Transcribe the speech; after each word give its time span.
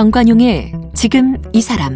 정관용의 0.00 0.72
지금 0.94 1.36
이 1.52 1.60
사람 1.60 1.94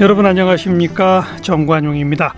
여러분 0.00 0.26
안녕하십니까 0.26 1.22
정관용입니다. 1.40 2.34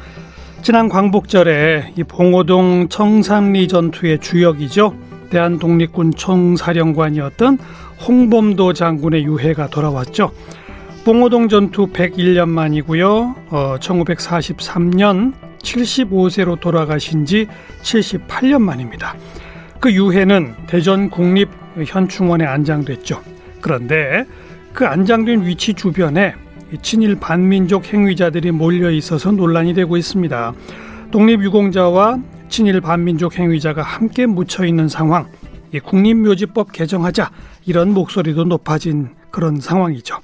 지난 0.61 0.91
광복절에 0.91 1.95
이 1.97 2.05
봉오동 2.05 2.89
청산리 2.91 3.67
전투의 3.67 4.19
주역이죠. 4.19 4.95
대한독립군 5.31 6.17
총사령관이었던 6.17 7.59
홍범도 8.07 8.75
장군의 8.75 9.25
유해가 9.25 9.69
돌아왔죠. 9.69 10.33
봉오동 11.07 11.49
전투 11.49 11.87
101년 11.87 12.51
만이고요. 12.51 13.37
어, 13.49 13.77
1943년 13.81 15.48
75세로 15.69 16.59
돌아가신 16.61 17.27
지 17.27 17.47
78년 17.83 18.63
만입니다. 18.63 19.15
그 19.81 19.93
유해는 19.93 20.55
대전 20.67 21.11
국립 21.11 21.49
현충원에 21.77 22.45
안장됐죠. 22.45 23.23
그런데 23.61 24.25
그 24.73 24.87
안장된 24.87 25.47
위치 25.47 25.75
주변에 25.75 26.35
친일 26.83 27.17
반민족 27.17 27.93
행위자들이 27.93 28.51
몰려 28.51 28.91
있어서 28.91 29.31
논란이 29.31 29.75
되고 29.75 29.97
있습니다. 29.97 30.55
독립유공자와 31.11 32.19
친일 32.49 32.81
반민족 32.81 33.39
행위자가 33.39 33.83
함께 33.83 34.27
묻혀 34.27 34.65
있는 34.65 34.89
상황, 34.89 35.27
국립묘지법 35.85 36.73
개정하자 36.73 37.31
이런 37.67 37.93
목소리도 37.93 38.45
높아진 38.45 39.11
그런 39.31 39.61
상황이죠. 39.61 40.21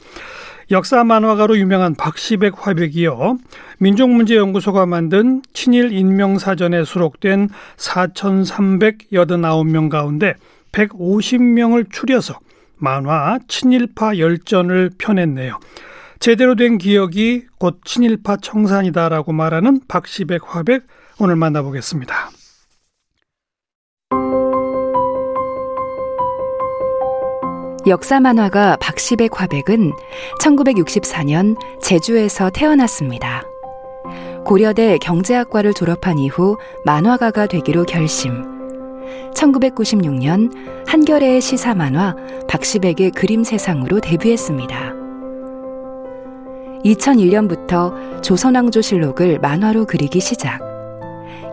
역사 0.70 1.04
만화가로 1.04 1.58
유명한 1.58 1.94
박시백 1.94 2.66
화백이요. 2.66 3.36
민족문제연구소가 3.78 4.86
만든 4.86 5.42
친일 5.52 5.92
인명사전에 5.92 6.84
수록된 6.84 7.50
4,389명 7.76 9.90
가운데 9.90 10.34
150명을 10.72 11.90
추려서 11.90 12.38
만화 12.76 13.38
친일파 13.48 14.18
열전을 14.18 14.92
펴냈네요. 14.98 15.58
제대로 16.18 16.54
된 16.54 16.78
기억이 16.78 17.44
곧 17.58 17.80
친일파 17.84 18.38
청산이다라고 18.38 19.32
말하는 19.32 19.80
박시백 19.88 20.42
화백 20.46 20.86
오늘 21.18 21.36
만나보겠습니다. 21.36 22.30
역사 27.86 28.18
만화가 28.18 28.76
박시백 28.80 29.38
화백은 29.38 29.92
1964년 30.40 31.54
제주에서 31.82 32.48
태어났습니다. 32.48 33.42
고려대 34.46 34.96
경제학과를 34.96 35.74
졸업한 35.74 36.18
이후 36.18 36.56
만화가가 36.86 37.46
되기로 37.46 37.84
결심. 37.84 38.42
1996년 39.34 40.50
한겨레의 40.86 41.42
시사 41.42 41.74
만화 41.74 42.16
박시백의 42.48 43.10
그림 43.10 43.44
세상으로 43.44 44.00
데뷔했습니다. 44.00 44.94
2001년부터 46.86 48.22
조선왕조실록을 48.22 49.40
만화로 49.40 49.84
그리기 49.84 50.20
시작. 50.20 50.60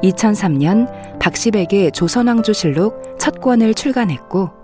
2003년 0.01 0.87
박시백의 1.19 1.91
조선왕조실록 1.91 3.17
첫 3.19 3.41
권을 3.41 3.73
출간했고 3.73 4.60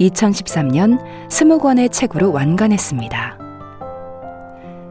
2013년 0.00 0.98
20권의 1.28 1.92
책으로 1.92 2.32
완간했습니다. 2.32 3.38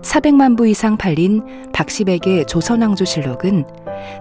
400만 0.02 0.58
부 0.58 0.68
이상 0.68 0.98
팔린 0.98 1.72
박시백의 1.74 2.46
조선왕조실록은 2.48 3.66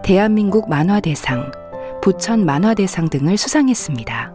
대한민국 0.02 0.68
만화대상, 0.68 1.50
부천 2.02 2.44
만화대상 2.44 3.08
등을 3.08 3.36
수상했습니다. 3.36 4.32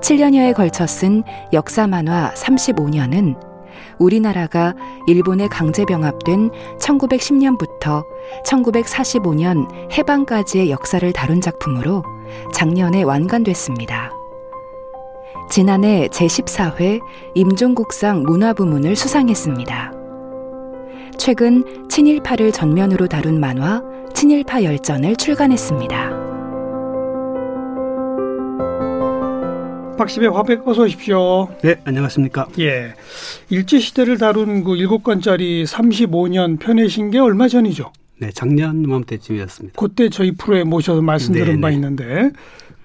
7년여에 0.00 0.54
걸쳐 0.54 0.86
쓴 0.86 1.24
역사 1.52 1.86
만화 1.86 2.32
35년은 2.34 3.36
우리나라가 3.98 4.74
일본에 5.06 5.48
강제 5.48 5.84
병합된 5.84 6.50
1910년부터 6.80 8.04
1945년 8.44 9.68
해방까지의 9.92 10.70
역사를 10.70 11.12
다룬 11.12 11.40
작품으로 11.40 12.04
작년에 12.54 13.02
완간됐습니다. 13.02 14.17
지난해 15.50 16.08
제14회 16.08 17.00
임종국상 17.34 18.22
문화부문을 18.24 18.94
수상했습니다. 18.96 19.92
최근 21.16 21.88
친일파를 21.88 22.52
전면으로 22.52 23.06
다룬 23.06 23.40
만화 23.40 23.82
친일파 24.14 24.62
열전을 24.62 25.16
출간했습니다. 25.16 26.28
박시배 29.96 30.26
화백 30.26 30.68
어서 30.68 30.82
오십시오. 30.82 31.48
네, 31.62 31.80
안녕하십니까. 31.84 32.46
예. 32.60 32.94
일제 33.50 33.80
시대를 33.80 34.18
다룬 34.18 34.62
그 34.62 34.72
7권짜리 34.72 35.64
35년 35.64 36.60
펴내신 36.60 37.10
게 37.10 37.18
얼마 37.18 37.48
전이죠? 37.48 37.90
네, 38.18 38.30
작년 38.32 38.84
이맘때쯤이었습니다. 38.84 39.80
그때 39.80 40.08
저희 40.08 40.32
프로에 40.32 40.62
모셔서 40.62 41.02
말씀드린 41.02 41.46
네네. 41.46 41.60
바 41.60 41.70
있는데 41.70 42.30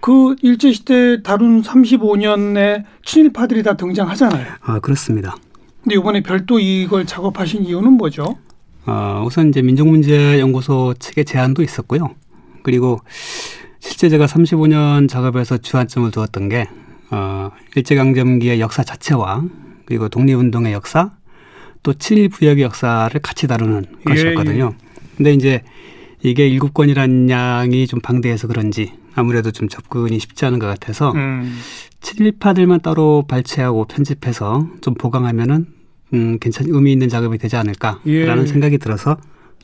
그 0.03 0.35
일제 0.41 0.73
시대 0.73 1.23
다룬 1.23 1.61
35년에 1.61 2.83
친일파들이 3.05 3.63
다 3.63 3.77
등장하잖아요. 3.77 4.45
아, 4.59 4.79
그렇습니다. 4.81 5.37
근데 5.81 5.95
이번에 5.95 6.19
별도 6.19 6.59
이걸 6.59 7.05
작업하신 7.05 7.63
이유는 7.63 7.93
뭐죠? 7.93 8.35
어, 8.85 9.23
우선 9.25 9.47
이제 9.47 9.61
민족문제연구소 9.61 10.95
측의 10.99 11.23
제안도 11.23 11.63
있었고요. 11.63 12.15
그리고 12.63 12.99
실제 13.79 14.09
제가 14.09 14.25
35년 14.25 15.07
작업에서 15.07 15.57
주안점을 15.57 16.11
두었던 16.11 16.49
게 16.49 16.67
어, 17.09 17.51
일제강점기의 17.77 18.59
역사 18.59 18.83
자체와 18.83 19.45
그리고 19.85 20.09
독립운동의 20.09 20.73
역사 20.73 21.11
또 21.81 21.93
친일 21.93 22.27
부역의 22.27 22.61
역사를 22.61 23.17
같이 23.21 23.47
다루는 23.47 23.85
예, 23.99 24.03
것이었거든요. 24.03 24.73
예. 24.73 24.85
근데 25.15 25.33
이제 25.33 25.63
이게 26.21 26.45
일곱 26.45 26.73
권이라는 26.73 27.29
양이 27.29 27.87
좀 27.87 28.01
방대해서 28.01 28.47
그런지 28.47 29.01
아무래도 29.15 29.51
좀 29.51 29.67
접근이 29.67 30.19
쉽지 30.19 30.45
않은 30.45 30.59
것 30.59 30.67
같아서 30.67 31.11
음. 31.11 31.57
친일파들만 32.01 32.81
따로 32.81 33.25
발췌하고 33.27 33.85
편집해서 33.85 34.67
좀 34.81 34.93
보강하면은 34.93 35.67
음, 36.13 36.37
괜찮 36.39 36.67
의미 36.69 36.91
있는 36.91 37.09
작업이 37.09 37.37
되지 37.37 37.55
않을까라는 37.55 38.03
예. 38.07 38.45
생각이 38.45 38.77
들어서 38.77 39.17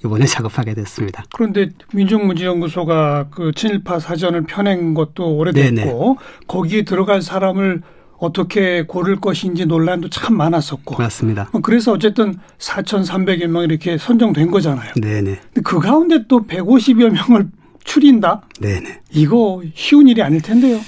이번에 0.03 0.25
작업하게 0.25 0.73
됐습니다. 0.73 1.23
그런데 1.33 1.69
민족문제연구소가 1.93 3.27
그 3.31 3.51
친일파 3.55 3.99
사전을 3.99 4.43
펴낸 4.43 4.93
것도 4.93 5.35
오래됐고 5.35 5.75
네네. 5.75 6.15
거기에 6.47 6.83
들어갈 6.83 7.21
사람을 7.21 7.81
어떻게 8.17 8.83
고를 8.83 9.15
것인지 9.15 9.65
논란도 9.65 10.09
참 10.09 10.35
많았었고. 10.35 10.97
맞습니다. 10.97 11.49
그래서 11.63 11.93
어쨌든 11.93 12.35
4,300여 12.57 13.47
명 13.47 13.63
이렇게 13.63 13.97
선정된 13.97 14.51
거잖아요. 14.51 14.93
네네. 15.01 15.39
그 15.63 15.79
가운데 15.79 16.25
또 16.27 16.45
150여 16.45 17.11
명을 17.11 17.47
추린다? 17.89 18.43
네네. 18.61 19.01
이거 19.11 19.63
쉬운 19.73 20.07
일이 20.07 20.21
아닐 20.21 20.41
텐데요. 20.41 20.79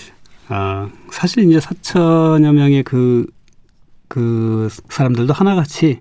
아, 0.48 0.88
사실 1.12 1.50
이제 1.50 1.58
4천여 1.58 2.54
명의 2.54 2.84
그, 2.84 3.26
그 4.08 4.70
사람들도 4.90 5.34
하나같이 5.34 6.00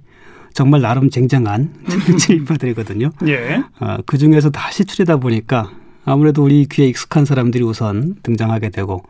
정말 0.53 0.83
나름 0.83 1.09
쟁쟁한 1.09 1.73
친일파들이거든요. 2.19 3.13
예. 3.29 3.63
어, 3.81 3.97
그 4.05 4.19
중에서 4.19 4.51
다시 4.51 4.85
추리다 4.85 5.17
보니까 5.17 5.71
아무래도 6.05 6.43
우리 6.45 6.67
귀에 6.71 6.89
익숙한 6.89 7.25
사람들이 7.25 7.65
우선 7.65 8.17
등장하게 8.23 8.69
되고 8.69 9.03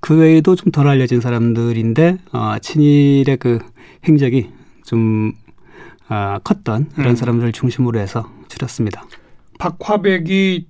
그 0.00 0.16
외에도 0.16 0.56
좀 0.56 0.72
덜 0.72 0.88
알려진 0.88 1.20
사람들인데 1.20 2.18
어, 2.32 2.56
친일의 2.60 3.36
그 3.36 3.60
행적이 4.08 4.50
좀 4.84 5.34
어, 6.08 6.38
컸던 6.42 6.90
그런 6.94 7.10
음. 7.10 7.16
사람들을 7.16 7.52
중심으로 7.52 8.00
해서 8.00 8.28
추렸습니다. 8.48 9.04
박화백이 9.58 10.66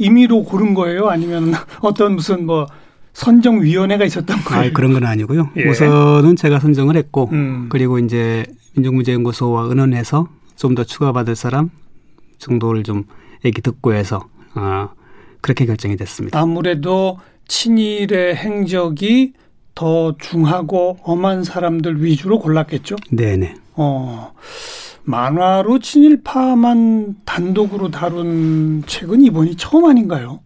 임의로 0.00 0.44
고른 0.44 0.74
거예요? 0.74 1.08
아니면 1.08 1.52
어떤 1.82 2.16
무슨 2.16 2.46
뭐 2.46 2.66
선정위원회가 3.12 4.04
있었던 4.04 4.38
거예요? 4.44 4.70
아, 4.70 4.72
그런 4.72 4.92
건 4.92 5.04
아니고요. 5.04 5.50
예. 5.56 5.68
우선은 5.68 6.36
제가 6.36 6.58
선정을 6.58 6.96
했고 6.96 7.28
음. 7.32 7.68
그리고 7.68 7.98
이제 7.98 8.44
민족문제연구소와 8.74 9.64
의논해서 9.64 10.26
좀 10.56 10.74
더 10.74 10.84
추가받을 10.84 11.36
사람 11.36 11.70
정도를 12.38 12.82
좀 12.82 13.04
얘기 13.44 13.60
듣고 13.62 13.94
해서 13.94 14.26
아, 14.54 14.88
그렇게 15.40 15.66
결정이 15.66 15.96
됐습니다. 15.96 16.38
아무래도 16.40 17.18
친일의 17.48 18.36
행적이 18.36 19.32
더 19.74 20.14
중하고 20.18 20.98
엄한 21.02 21.44
사람들 21.44 22.02
위주로 22.04 22.38
골랐겠죠? 22.38 22.96
네네. 23.10 23.54
어, 23.74 24.32
만화로 25.10 25.80
친일파만 25.80 27.16
단독으로 27.24 27.90
다룬 27.90 28.82
책은 28.86 29.22
이번이 29.22 29.56
처음 29.56 29.86
아닌가요? 29.86 30.40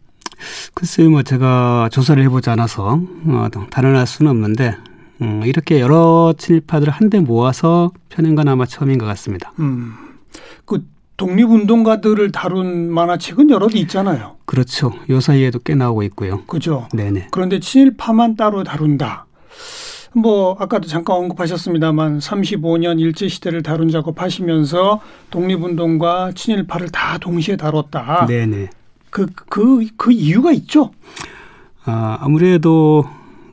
글쎄요, 0.73 1.11
뭐 1.11 1.23
제가 1.23 1.89
조사를 1.93 2.23
해보지 2.25 2.51
않아서 2.51 3.01
어, 3.27 3.49
단언할 3.71 4.07
수는 4.07 4.31
없는데 4.31 4.77
음, 5.23 5.43
이렇게 5.45 5.81
여러 5.81 6.35
친일파들을 6.37 6.93
한데 6.93 7.21
모아서 7.21 7.93
펴낸 8.09 8.35
건 8.35 8.49
아마 8.49 8.67
처음인 8.67 8.99
것 8.99 9.07
같습니다. 9.07 9.53
음, 9.61 9.95
그 10.65 10.85
독립운동가들을 11.17 12.33
다룬 12.33 12.91
만화책은 12.91 13.51
여러 13.51 13.69
개 13.69 13.79
있잖아요. 13.81 14.37
그렇죠. 14.47 14.93
요 15.11 15.21
사이에도 15.21 15.61
꽤 15.61 15.75
나오고 15.75 16.03
있고요. 16.05 16.43
그죠. 16.47 16.89
네네. 16.93 17.29
그런데 17.31 17.61
친일파만 17.61 18.35
따로 18.37 18.65
다룬다. 18.65 19.27
뭐 20.15 20.57
아까도 20.59 20.89
잠깐 20.89 21.17
언급하셨습니다만 21.17 22.19
35년 22.19 23.01
일제 23.01 23.29
시대를 23.29 23.63
다룬 23.63 23.91
작업하시면서 23.91 25.01
독립운동과 25.31 26.33
친일파를 26.35 26.91
다 26.91 27.19
동시에 27.19 27.57
다뤘다. 27.57 28.27
네네. 28.27 28.71
그 29.11 29.27
그, 29.49 29.87
그 29.97 30.13
이유가 30.13 30.53
있죠. 30.53 30.93
아, 31.85 32.19
아무래도 32.21 33.05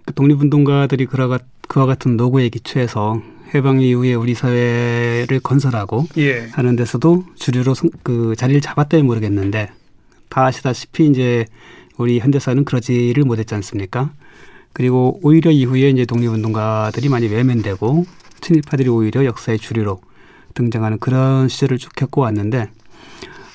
그 0.06 0.14
독립운동가들이 0.14 1.06
그와, 1.06 1.40
그와 1.68 1.86
같은 1.86 2.18
노고에 2.18 2.50
기초해서 2.50 3.22
해방 3.54 3.82
이후에 3.82 4.14
우리 4.14 4.34
사회를 4.34 5.40
건설하고 5.42 6.06
예. 6.18 6.48
하는 6.52 6.76
데서도 6.76 7.26
주류로 7.36 7.74
그 8.04 8.36
자리를 8.38 8.62
잡았다면 8.62 9.06
모르겠는데 9.06 9.70
다 10.30 10.46
아시다시피 10.46 11.08
이제 11.08 11.46
우리 11.98 12.20
현대사는 12.20 12.64
그러지를 12.64 13.26
못했지 13.26 13.54
않습니까? 13.56 14.12
그리고 14.74 15.20
오히려 15.22 15.52
이후에 15.52 15.90
이제 15.90 16.06
독립운동가들이 16.06 17.10
많이 17.10 17.28
외면되고 17.28 18.06
친일파들이 18.42 18.90
오히려 18.90 19.26
역사의 19.26 19.60
주류로 19.60 20.00
등장하는 20.54 21.00
그런 21.00 21.48
시절을 21.48 21.78
쭉 21.78 21.94
겪어왔는데 21.96 22.70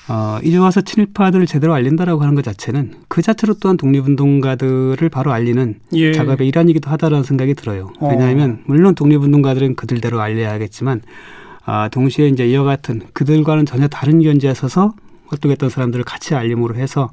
어, 0.09 0.39
이제 0.41 0.57
와서 0.57 0.81
친일파들을 0.81 1.45
제대로 1.47 1.73
알린다라고 1.73 2.21
하는 2.21 2.33
것 2.33 2.43
자체는 2.43 2.93
그 3.09 3.21
자체로 3.21 3.55
또한 3.55 3.75
독립운동가들을 3.75 5.09
바로 5.09 5.33
알리는 5.33 5.79
예. 5.93 6.13
작업의 6.13 6.47
일환이기도 6.47 6.89
하다라는 6.89 7.23
생각이 7.23 7.55
들어요. 7.55 7.91
어. 7.99 8.09
왜냐하면 8.09 8.63
물론 8.65 8.95
독립운동가들은 8.95 9.75
그들대로 9.75 10.21
알려야겠지만 10.21 11.01
아, 11.65 11.89
동시에 11.89 12.29
이제 12.29 12.47
이와 12.47 12.63
같은 12.63 13.01
그들과는 13.11 13.65
전혀 13.65 13.89
다른 13.89 14.21
견지에 14.21 14.53
서서 14.53 14.93
활동했던 15.27 15.69
사람들을 15.69 16.05
같이 16.05 16.33
알림으로 16.33 16.75
해서 16.75 17.09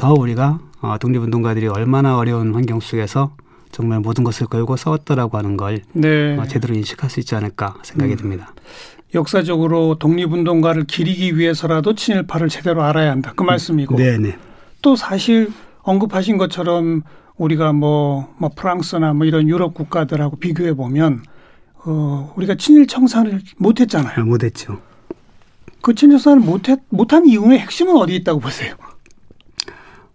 더 0.00 0.14
우리가 0.14 0.58
어, 0.80 0.96
독립운동가들이 0.98 1.66
얼마나 1.66 2.16
어려운 2.16 2.54
환경 2.54 2.80
속에서 2.80 3.36
정말 3.70 4.00
모든 4.00 4.24
것을 4.24 4.46
걸고 4.46 4.76
싸웠다라고 4.78 5.36
하는 5.36 5.58
걸 5.58 5.82
네. 5.92 6.38
어, 6.38 6.46
제대로 6.46 6.74
인식할 6.74 7.10
수 7.10 7.20
있지 7.20 7.34
않을까 7.34 7.76
생각이 7.82 8.14
음. 8.14 8.16
듭니다. 8.16 8.54
역사적으로 9.12 9.96
독립운동가를 9.96 10.84
기리기 10.84 11.36
위해서라도 11.36 11.94
친일파를 11.94 12.48
제대로 12.48 12.82
알아야 12.82 13.10
한다. 13.10 13.34
그 13.36 13.42
말씀이고. 13.42 13.96
네네. 13.96 14.38
또 14.80 14.96
사실 14.96 15.52
언급하신 15.82 16.38
것처럼 16.38 17.02
우리가 17.36 17.74
뭐, 17.74 18.34
뭐 18.38 18.48
프랑스나 18.56 19.12
뭐 19.12 19.26
이런 19.26 19.50
유럽 19.50 19.74
국가들하고 19.74 20.36
비교해 20.36 20.72
보면 20.72 21.24
어, 21.84 22.32
우리가 22.36 22.54
친일 22.54 22.86
청산을 22.86 23.42
못했잖아요. 23.58 24.24
못했죠. 24.24 24.78
그 25.82 25.94
친일 25.94 26.16
청산을 26.16 26.40
못했 26.40 26.80
못한 26.88 27.26
이유의 27.26 27.58
핵심은 27.58 27.94
어디 27.96 28.16
있다고 28.16 28.40
보세요? 28.40 28.76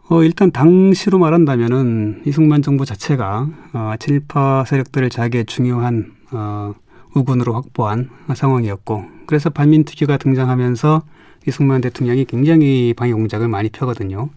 어, 0.07 0.23
일단 0.23 0.51
당시로 0.51 1.17
말한다면은 1.17 2.21
이승만 2.25 2.61
정부 2.61 2.85
자체가 2.85 3.49
어, 3.73 3.93
친일파 3.97 4.65
세력들을 4.67 5.09
자기의 5.09 5.45
중요한 5.45 6.13
어, 6.31 6.75
우군으로 7.15 7.53
확보한 7.53 8.09
상황이었고 8.35 9.03
그래서 9.25 9.49
반민특위가 9.49 10.17
등장하면서 10.17 11.01
이승만 11.47 11.81
대통령이 11.81 12.25
굉장히 12.25 12.93
방위 12.95 13.13
공작을 13.13 13.47
많이 13.47 13.69
펴거든요. 13.69 14.29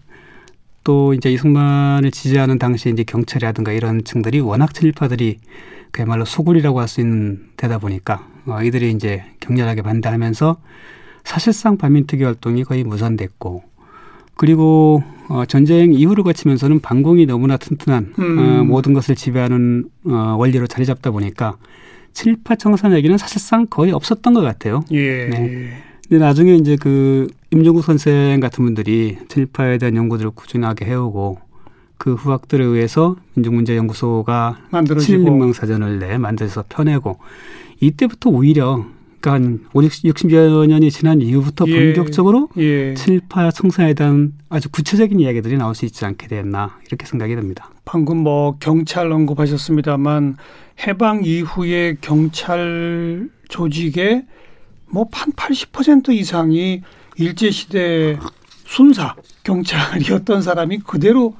또 0.83 1.13
이제 1.13 1.31
이승만을 1.31 2.09
지지하는 2.09 2.57
당시 2.57 2.89
이제 2.89 3.03
경찰이라든가 3.03 3.71
이런 3.71 4.03
층들이 4.03 4.39
워낙 4.39 4.73
친일파들이 4.73 5.37
그야말로 5.91 6.25
소굴이라고 6.25 6.79
할 6.79 6.87
수 6.87 6.99
있는 7.01 7.47
데다 7.57 7.77
보니까 7.77 8.27
어, 8.47 8.63
이들이 8.63 8.91
이제 8.91 9.23
격렬하게 9.39 9.83
반대하면서 9.83 10.57
사실상 11.23 11.77
반민특위 11.77 12.23
활동이 12.23 12.63
거의 12.63 12.83
무산됐고 12.83 13.69
그리고 14.39 15.03
어, 15.27 15.43
전쟁 15.45 15.91
이후를 15.91 16.23
거치면서는 16.23 16.79
반공이 16.79 17.25
너무나 17.25 17.57
튼튼한 17.57 18.13
음. 18.17 18.39
어, 18.39 18.63
모든 18.63 18.93
것을 18.93 19.13
지배하는 19.13 19.89
어, 20.05 20.37
원리로 20.39 20.65
자리 20.65 20.85
잡다 20.85 21.11
보니까 21.11 21.57
친일파 22.13 22.55
청산 22.55 22.93
얘기는 22.93 23.17
사실상 23.17 23.67
거의 23.69 23.91
없었던 23.91 24.33
것 24.33 24.39
같아요. 24.39 24.85
예. 24.91 25.27
네. 25.27 25.69
근데 26.07 26.23
나중에 26.23 26.55
이제 26.55 26.77
그 26.79 27.27
임종국 27.51 27.83
선생 27.83 28.39
같은 28.39 28.63
분들이 28.63 29.17
친일파에 29.27 29.77
대한 29.77 29.97
연구들을 29.97 30.31
꾸준하게 30.31 30.85
해오고 30.85 31.39
그 31.97 32.13
후학들에 32.13 32.63
의해서 32.63 33.17
민족문제연구소가 33.33 34.57
친일민명 35.01 35.51
사전을 35.51 35.99
내 35.99 36.17
만들어서 36.17 36.63
펴내고 36.69 37.19
이때부터 37.81 38.29
오히려 38.29 38.85
그러니까 39.19 39.33
한 39.33 39.65
50, 39.73 40.05
60여 40.05 40.67
년이 40.67 40.91
지난 40.91 41.21
이후부터 41.21 41.65
예. 41.67 41.93
본격적으로 41.93 42.49
예. 42.57 42.93
친일파 42.93 43.51
청산에 43.51 43.93
대한 43.93 44.33
아주 44.49 44.69
구체적인 44.69 45.19
이야기들이 45.19 45.57
나올 45.57 45.75
수 45.75 45.85
있지 45.85 46.05
않게 46.05 46.27
됐나 46.27 46.77
이렇게 46.87 47.05
생각이 47.05 47.35
듭니다. 47.35 47.69
방금 47.85 48.17
뭐 48.17 48.57
경찰 48.59 49.11
언급하셨습니다만 49.11 50.37
해방 50.87 51.23
이후에 51.25 51.97
경찰 52.01 53.29
조직의 53.49 54.25
뭐한 54.91 55.33
80% 55.33 56.09
이상이 56.09 56.81
일제 57.17 57.51
시대 57.51 58.17
순사 58.65 59.15
경찰이었던 59.43 60.41
사람이 60.41 60.79
그대로 60.79 61.35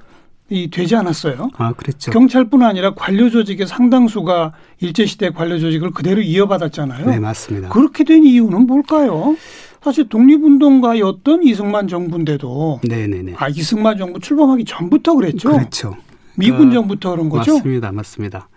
이 0.49 0.69
되지 0.69 0.95
않았어요. 0.95 1.49
아, 1.57 1.73
그랬죠. 1.73 2.11
경찰뿐 2.11 2.63
아니라 2.63 2.93
관료 2.95 3.29
조직의 3.29 3.67
상당수가 3.67 4.53
일제 4.81 5.05
시대 5.05 5.29
관료 5.29 5.59
조직을 5.59 5.91
그대로 5.91 6.21
이어받았잖아요. 6.21 7.05
네, 7.07 7.19
맞습니다. 7.19 7.69
그렇게 7.69 8.03
된 8.03 8.23
이유는 8.23 8.65
뭘까요? 8.65 9.35
사실 9.81 10.09
독립운동가였던 10.09 11.43
이승만 11.43 11.87
정부인데도 11.87 12.81
네, 12.83 13.07
네, 13.07 13.21
네. 13.21 13.33
아, 13.37 13.47
이승만 13.47 13.97
정부 13.97 14.19
출범하기 14.19 14.65
전부터 14.65 15.15
그랬죠. 15.15 15.51
그렇죠. 15.51 15.95
미군 16.35 16.69
그, 16.69 16.73
정부터 16.73 17.11
그런 17.11 17.29
거죠. 17.29 17.53
맞습니다. 17.55 17.91
맞습니다. 17.91 18.49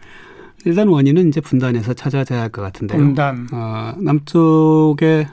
일단 0.65 0.89
원인은 0.89 1.29
이제 1.29 1.41
분단에서 1.41 1.93
찾아야 1.95 2.25
할 2.41 2.49
것 2.51 2.63
같은데요. 2.63 2.99
분단. 2.99 3.49
어, 3.53 3.93
남쪽에 4.01 5.27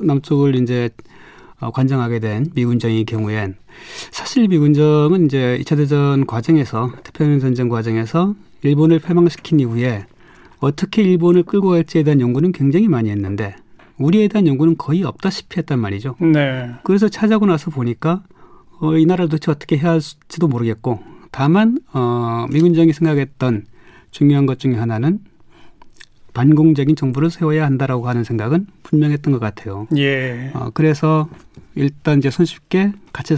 남쪽을 0.00 0.54
이제 0.56 0.90
어, 0.96 1.09
관장하게 1.60 2.20
된 2.20 2.46
미군정의 2.54 3.04
경우엔 3.04 3.56
사실 4.10 4.48
미군정은 4.48 5.26
이제 5.26 5.58
2차 5.60 5.76
대전 5.76 6.26
과정에서 6.26 6.92
태평양 7.04 7.38
전쟁 7.38 7.68
과정에서 7.68 8.34
일본을 8.62 9.00
패망시킨 9.00 9.60
이후에 9.60 10.06
어떻게 10.60 11.02
일본을 11.02 11.42
끌고 11.42 11.70
갈지에 11.70 12.02
대한 12.02 12.20
연구는 12.20 12.52
굉장히 12.52 12.88
많이 12.88 13.10
했는데 13.10 13.54
우리에 13.98 14.28
대한 14.28 14.46
연구는 14.46 14.76
거의 14.78 15.02
없다시피 15.02 15.58
했단 15.58 15.78
말이죠. 15.78 16.16
네. 16.20 16.70
그래서 16.84 17.08
찾아고 17.08 17.46
나서 17.46 17.70
보니까 17.70 18.22
어, 18.80 18.96
이 18.96 19.04
나라를 19.04 19.28
도대체 19.28 19.50
어떻게 19.50 19.76
해야 19.76 19.92
할지도 19.92 20.48
모르겠고 20.48 21.00
다만 21.30 21.78
어, 21.92 22.46
미군정이 22.50 22.92
생각했던 22.92 23.66
중요한 24.10 24.46
것 24.46 24.58
중에 24.58 24.74
하나는 24.74 25.20
반공적인 26.32 26.96
정부를 26.96 27.30
세워야 27.30 27.64
한다라고 27.64 28.08
하는 28.08 28.24
생각은 28.24 28.66
분명했던 28.82 29.32
것 29.32 29.38
같아요. 29.38 29.86
예. 29.96 30.50
어, 30.54 30.70
그래서 30.72 31.28
일단 31.74 32.18
이제 32.18 32.30
손쉽게 32.30 32.92
같이 33.12 33.36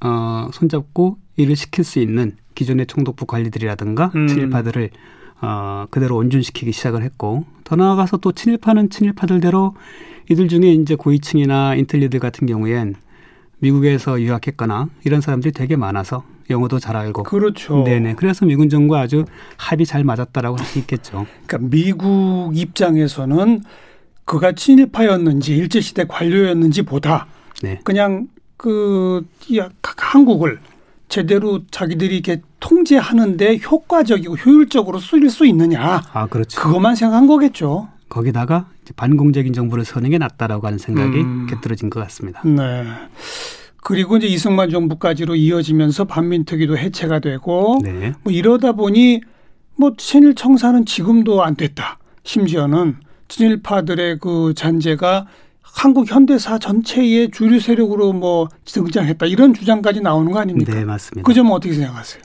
어, 0.00 0.48
손잡고 0.52 1.18
일을 1.36 1.56
시킬 1.56 1.84
수 1.84 1.98
있는 1.98 2.36
기존의 2.54 2.86
총독부 2.86 3.26
관리들이라든가 3.26 4.12
음. 4.14 4.28
친일파들을 4.28 4.90
어, 5.40 5.86
그대로 5.90 6.16
온준시키기 6.16 6.72
시작을 6.72 7.02
했고 7.02 7.44
더 7.64 7.76
나아가서 7.76 8.18
또 8.18 8.32
친일파는 8.32 8.90
친일파들대로 8.90 9.74
이들 10.30 10.48
중에 10.48 10.72
이제 10.72 10.94
고위층이나 10.94 11.74
인텔리들 11.74 12.20
같은 12.20 12.46
경우엔 12.46 12.94
미국에서 13.58 14.20
유학했거나 14.20 14.88
이런 15.04 15.20
사람들이 15.20 15.52
되게 15.52 15.76
많아서 15.76 16.24
영어도 16.52 16.78
잘 16.78 16.96
알고. 16.96 17.24
그렇죠. 17.24 17.82
네네. 17.84 18.14
그래서 18.14 18.44
미군 18.46 18.68
정과 18.68 19.00
아주 19.00 19.24
합이 19.56 19.84
잘 19.86 20.04
맞았다라고 20.04 20.56
할 20.58 20.64
수 20.66 20.78
있겠죠. 20.78 21.26
그러니까 21.46 21.68
미국 21.70 22.52
입장에서는 22.54 23.62
그가 24.24 24.52
친일파였는지 24.52 25.56
일제시대 25.56 26.04
관료였는지 26.06 26.82
보다 26.82 27.26
네. 27.62 27.80
그냥 27.82 28.28
그 28.56 29.26
한국을 29.96 30.60
제대로 31.08 31.60
자기들이 31.70 32.14
이렇게 32.14 32.40
통제하는데 32.60 33.58
효과적이고 33.58 34.36
효율적으로 34.36 34.98
쓰일 34.98 35.28
수 35.28 35.44
있느냐. 35.46 36.00
아, 36.12 36.26
그렇죠. 36.26 36.60
그것만 36.60 36.94
생각한 36.94 37.26
거겠죠. 37.26 37.88
거기다가 38.08 38.66
반공적인 38.96 39.52
정부를 39.52 39.84
서는 39.84 40.10
게 40.10 40.18
낫다라고 40.18 40.66
하는 40.66 40.78
생각이 40.78 41.20
음. 41.20 41.46
깃들어진 41.48 41.90
것 41.90 42.00
같습니다. 42.00 42.40
네. 42.44 42.84
그리고 43.82 44.16
이제 44.16 44.28
이승만 44.28 44.70
정부까지로 44.70 45.34
이어지면서 45.34 46.04
반민특위도 46.04 46.78
해체가 46.78 47.18
되고 47.18 47.78
네. 47.82 48.12
뭐 48.22 48.32
이러다 48.32 48.72
보니 48.72 49.20
뭐 49.76 49.92
친일 49.96 50.34
청사는 50.34 50.86
지금도 50.86 51.42
안 51.42 51.56
됐다. 51.56 51.98
심지어는 52.22 52.96
친일파들의 53.26 54.18
그 54.20 54.52
잔재가 54.54 55.26
한국 55.62 56.08
현대사 56.08 56.58
전체의 56.58 57.30
주류 57.32 57.58
세력으로 57.58 58.12
뭐 58.12 58.48
등장했다 58.66 59.26
이런 59.26 59.52
주장까지 59.52 60.00
나오는 60.00 60.30
거 60.30 60.38
아닙니까? 60.38 60.72
네, 60.72 60.84
맞습니다. 60.84 61.26
그 61.26 61.34
점은 61.34 61.50
어떻게 61.50 61.74
생각하세요? 61.74 62.22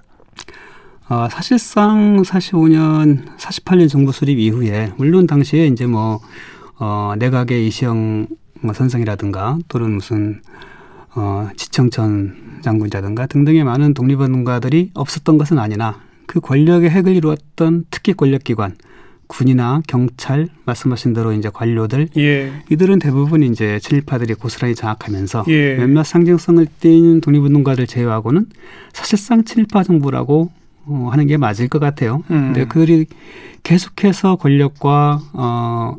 어, 1.09 1.27
사실상 1.31 2.21
45년, 2.21 3.25
48년 3.37 3.89
정부 3.89 4.11
수립 4.11 4.37
이후에 4.37 4.91
물론 4.97 5.25
당시에 5.25 5.65
이제 5.67 5.87
뭐 5.87 6.19
어, 6.77 7.13
내각의 7.17 7.65
이시영 7.67 8.27
뭐 8.61 8.73
선생이라든가 8.73 9.57
또는 9.69 9.93
무슨 9.93 10.41
어, 11.17 11.49
지청천 11.55 12.61
장군이라든가 12.61 13.25
등등의 13.25 13.63
많은 13.63 13.93
독립운동가들이 13.95 14.91
없었던 14.93 15.37
것은 15.37 15.57
아니나 15.57 15.99
그 16.27 16.39
권력의 16.39 16.91
핵을 16.91 17.15
이루었던 17.15 17.85
특히 17.89 18.13
권력기관 18.13 18.75
군이나 19.25 19.81
경찰 19.87 20.47
말씀하신 20.65 21.13
대로 21.13 21.33
이제 21.33 21.49
관료들 21.51 22.09
예. 22.17 22.51
이들은 22.69 22.99
대부분 22.99 23.43
이제 23.43 23.79
친일파들이 23.79 24.35
고스란히 24.35 24.75
장악하면서 24.75 25.45
예. 25.49 25.75
몇몇 25.75 26.03
상징성을 26.03 26.65
띈 26.79 27.19
독립운동가들 27.21 27.87
제외하고는 27.87 28.45
사실상 28.93 29.43
친일파 29.43 29.83
정부라고 29.83 30.51
어, 30.85 31.09
하는 31.11 31.27
게 31.27 31.35
맞을 31.35 31.67
것 31.67 31.79
같아요. 31.79 32.23
음. 32.29 32.53
근데 32.53 32.65
그들이 32.65 33.07
계속해서 33.63 34.37
권력과 34.37 35.19
어, 35.33 35.97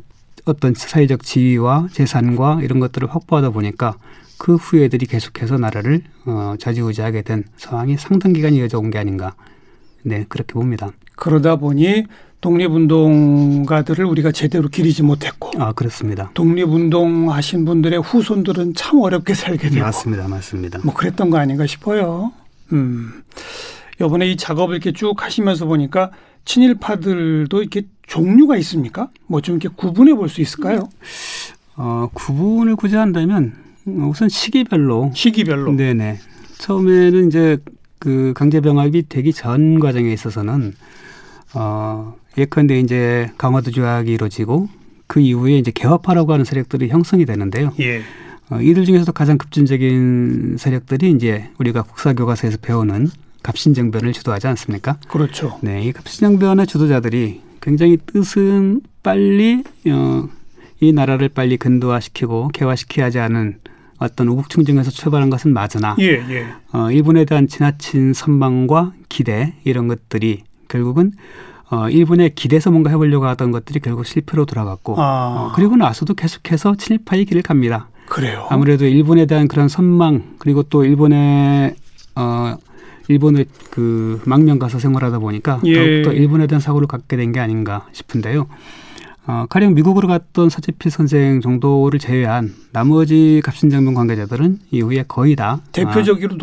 어떤 0.49 0.75
사회적 0.75 1.23
지위와 1.23 1.89
재산과 1.93 2.61
이런 2.63 2.81
것들을 2.81 3.09
확보하다 3.09 3.51
보니까 3.51 3.97
그 4.39 4.55
후예들이 4.57 5.07
계속해서 5.07 5.59
나라를 5.59 6.03
어, 6.27 6.55
좌지우지하게 6.59 7.23
된 7.23 7.45
상황이 7.57 7.97
상당 7.97 8.33
기간 8.33 8.55
이어져 8.55 8.79
온 8.79 8.91
게 8.91 8.99
아닌가. 8.99 9.35
네, 10.03 10.25
그렇게 10.29 10.53
봅니다. 10.55 10.91
그러다 11.17 11.57
보니 11.57 12.05
독립운동가들을 12.41 14.05
우리가 14.05 14.31
제대로 14.33 14.69
기리지 14.69 15.03
못했고. 15.03 15.51
아, 15.61 15.73
그렇습니다. 15.73 16.31
독립운동 16.35 17.31
하신 17.33 17.65
분들의 17.65 18.01
후손들은 18.01 18.75
참 18.75 19.01
어렵게 19.01 19.35
살게 19.35 19.71
되고. 19.71 19.85
맞습니다. 19.85 20.29
맞습니다. 20.29 20.79
뭐 20.85 20.95
그랬던 20.95 21.31
거 21.31 21.39
아닌가 21.39 21.67
싶어요. 21.67 22.33
음. 22.73 23.23
요번에 24.01 24.29
이 24.31 24.37
작업을 24.37 24.77
이렇게 24.77 24.93
쭉 24.93 25.21
하시면서 25.23 25.67
보니까 25.67 26.13
친일파들도 26.49 27.61
이렇게 27.61 27.83
종류가 28.07 28.57
있습니까? 28.57 29.11
뭐 29.27 29.41
좀 29.43 29.57
이렇게 29.57 29.69
구분해 29.77 30.15
볼 30.15 30.29
수 30.29 30.41
있을까요? 30.41 30.89
어, 31.77 32.09
구분을 32.13 32.75
굳이 32.77 32.97
한다면 32.97 33.53
우선 33.85 34.29
시기별로. 34.29 35.13
시기별로. 35.15 35.73
네네. 35.73 36.19
처음에는 36.59 37.29
이제 37.29 37.59
그 37.99 38.33
강제병합이 38.35 39.09
되기 39.09 39.33
전 39.33 39.79
과정에 39.79 40.11
있어서는 40.13 40.73
어, 41.55 42.15
예컨대 42.37 42.81
이제 42.81 43.31
강화도 43.39 43.71
조약이 43.71 44.11
이루어지고 44.13 44.69
그 45.07 45.21
이후에 45.21 45.59
이제 45.59 45.71
개화파라고 45.71 46.33
하는 46.33 46.45
세력들이 46.45 46.89
형성이 46.89 47.25
되는데요. 47.27 47.73
예. 47.81 48.01
어, 48.51 48.61
이들 48.61 48.85
중에서도 48.87 49.13
가장 49.13 49.37
급진적인 49.39 50.57
세력들이 50.59 51.11
이제 51.13 51.51
우리가 51.59 51.83
국사교과서에서 51.83 52.59
배우는 52.63 53.09
갑신정변을 53.49 54.13
주도하지 54.13 54.47
않습니까? 54.49 54.99
그렇죠. 55.09 55.59
네, 55.63 55.83
이 55.83 55.93
갑신정변의 55.93 56.67
주도자들이 56.67 57.41
굉장히 57.63 57.97
뜻은 57.97 58.83
빨리 59.03 59.65
어, 59.89 60.29
이 60.81 60.93
나라를 60.93 61.31
빨리 61.31 61.57
근도화시키고 61.57 62.49
개화시켜야 62.49 63.07
하지 63.07 63.19
않은 63.21 63.59
어떤 63.97 64.29
우국충정에서 64.29 64.91
출발한 64.91 65.31
것은 65.31 65.55
맞으나 65.55 65.97
예, 65.99 66.23
예. 66.29 66.47
어, 66.73 66.93
일본에 66.93 67.25
대한 67.25 67.49
지나친 67.49 68.13
선망과 68.13 68.93
기대 69.09 69.55
이런 69.65 69.89
것들이 69.89 70.45
결국은 70.69 71.13
어, 71.71 71.89
일본의 71.89 72.35
기대서 72.35 72.71
뭔가 72.71 72.91
해보려고 72.91 73.27
하던 73.29 73.51
것들이 73.51 73.81
결국 73.81 74.05
실패로 74.05 74.45
돌아갔고 74.45 75.01
아. 75.01 75.49
어, 75.49 75.53
그리고 75.57 75.77
나서도 75.77 76.13
계속해서 76.13 76.77
친일파의 76.77 77.25
길을 77.25 77.43
갑니다. 77.43 77.89
그래요. 78.11 78.47
아무래도 78.51 78.85
일본에 78.85 79.25
대한 79.25 79.49
그런 79.49 79.69
선망 79.69 80.35
그리고 80.39 80.63
또 80.63 80.85
일본의 80.85 81.75
어 82.15 82.57
일본의 83.09 83.47
그 83.71 84.21
망명 84.25 84.59
가서 84.59 84.79
생활하다 84.79 85.19
보니까 85.19 85.61
예. 85.65 86.03
더욱더 86.03 86.13
일본에 86.13 86.47
대한 86.47 86.61
사고를 86.61 86.87
갖게 86.87 87.17
된 87.17 87.33
게 87.33 87.41
아닌가 87.41 87.87
싶은데요. 87.93 88.47
어, 89.27 89.45
가령 89.51 89.75
미국으로 89.75 90.09
갔던 90.09 90.49
서지필 90.49 90.91
선생 90.91 91.43
정도를 91.43 91.99
제외한 91.99 92.55
나머지 92.73 93.43
갑신정변 93.45 93.93
관계자들은 93.93 94.59
이후에 94.71 95.05
거의 95.07 95.37
다 95.37 95.61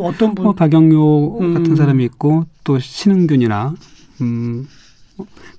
아, 0.04 0.08
어떤 0.08 0.36
분? 0.36 0.44
뭐 0.44 0.54
박영료 0.54 1.40
음. 1.40 1.54
같은 1.56 1.76
사람이 1.76 2.04
있고 2.06 2.46
또 2.64 2.78
신흥균이나 2.78 3.74
음, 4.22 4.68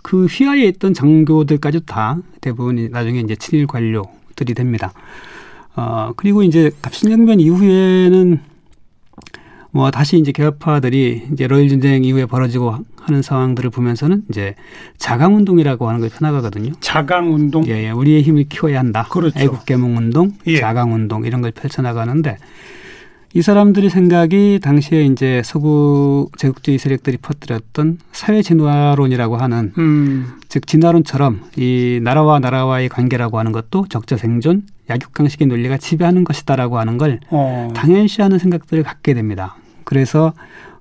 그 0.03 0.27
휘하에 0.27 0.67
있던 0.67 0.95
장교들까지 0.95 1.81
다 1.87 2.19
대부분이 2.41 2.91
나중에 2.91 3.19
이제 3.21 3.35
친일 3.35 3.67
관료들이 3.67 4.55
됩니다. 4.55 4.93
어, 5.75 6.13
그리고 6.17 6.45
이제 6.45 6.71
갑신정변 6.81 7.41
이후에는 7.41 8.41
뭐 9.77 9.91
다시 9.91 10.17
이제 10.17 10.33
개혁파들이 10.33 11.25
이제 11.35 11.47
러일 11.47 11.69
전쟁 11.69 12.03
이후에 12.03 12.25
벌어지고 12.25 12.79
하는 12.99 13.21
상황들을 13.21 13.69
보면서는 13.69 14.23
이제 14.31 14.55
자강 14.97 15.37
운동이라고 15.37 15.87
하는 15.87 16.01
걸 16.01 16.09
펴나가거든요. 16.09 16.73
자강 16.81 17.35
운동. 17.35 17.67
예, 17.67 17.85
예. 17.85 17.91
우리의 17.91 18.23
힘을 18.23 18.45
키워야 18.49 18.79
한다. 18.79 19.07
그렇죠. 19.11 19.39
애국 19.39 19.67
개몽 19.67 19.99
운동, 19.99 20.33
예. 20.47 20.61
자강 20.61 20.95
운동 20.95 21.27
이런 21.27 21.43
걸 21.43 21.51
펼쳐나가는데 21.51 22.39
이 23.35 23.43
사람들이 23.43 23.91
생각이 23.91 24.61
당시에 24.63 25.05
이제 25.05 25.43
서구 25.45 26.31
제국주의 26.39 26.79
세력들이 26.79 27.19
퍼뜨렸던 27.19 27.99
사회 28.13 28.41
진화론이라고 28.41 29.37
하는 29.37 29.75
음. 29.77 30.39
즉 30.49 30.67
진화론처럼 30.67 31.43
이 31.57 32.01
나라와 32.03 32.39
나라와의 32.39 32.89
관계라고 32.89 33.39
하는 33.39 33.53
것도 33.53 33.89
적자 33.91 34.17
생존, 34.17 34.63
약육강식의 34.89 35.49
논리가 35.49 35.77
지배하는 35.77 36.25
것이다라고 36.25 36.79
하는 36.79 36.97
걸 36.97 37.21
어. 37.29 37.71
당연시하는 37.77 38.39
생각들을 38.39 38.83
갖게 38.83 39.13
됩니다. 39.13 39.57
그래서 39.87 40.35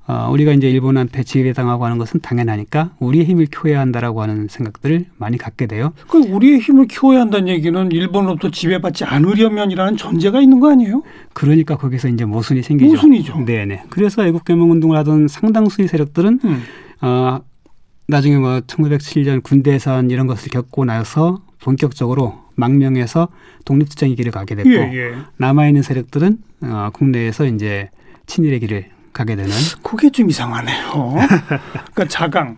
어, 0.08 0.30
우리가 0.32 0.52
이제 0.52 0.70
일본한테 0.70 1.24
지배당하고 1.24 1.86
하는 1.86 1.98
것은 1.98 2.20
당연하니까 2.20 2.92
우리의 3.00 3.26
힘을 3.26 3.48
키워야 3.48 3.80
한다라고 3.80 4.22
하는 4.22 4.48
생각들을 4.48 5.06
많이 5.18 5.38
갖게 5.38 5.66
돼요. 5.66 5.94
그 6.08 6.20
우리의 6.20 6.60
힘을 6.60 6.88
키워야 6.88 7.22
한다는 7.22 7.48
얘기는 7.48 7.92
일본으로부터 7.92 8.52
지배받지 8.52 9.04
않으려면이라는 9.04 9.98
전제가 9.98 10.42
있는 10.42 10.60
거 10.60 10.70
아니에요? 10.70 11.02
그러니까 11.34 11.76
거기서 11.76 12.10
이제 12.10 12.24
모순이 12.24 12.62
생기죠. 12.62 12.92
모순이죠. 12.92 13.46
네네. 13.46 13.86
그래서 13.90 14.26
애국개몽 14.28 14.70
운동을 14.72 14.96
하던 14.98 15.28
상당수의 15.28 15.88
세력들은 15.88 16.40
음. 16.44 16.64
어, 17.02 17.40
나중에 18.08 18.38
뭐 18.38 18.60
1907년 18.60 19.42
군대선 19.42 20.12
이런 20.12 20.28
것을 20.28 20.50
겪고 20.52 20.86
나서 20.86 21.42
본격적으로 21.60 22.46
망명해서 22.54 23.28
독립투쟁의 23.66 24.16
길을 24.16 24.32
가게 24.32 24.54
됐고 24.54 24.70
예, 24.70 24.92
예. 24.94 25.16
남아 25.38 25.68
있는 25.68 25.82
세력들은 25.82 26.38
어, 26.62 26.90
국내에서 26.94 27.46
이제 27.48 27.90
친일의 28.28 28.60
길을 28.60 28.95
가게 29.16 29.36
되는. 29.36 29.50
그게 29.82 30.10
좀 30.12 30.30
이상하네요. 30.30 30.92
그러니까 31.94 32.06
자강 32.08 32.58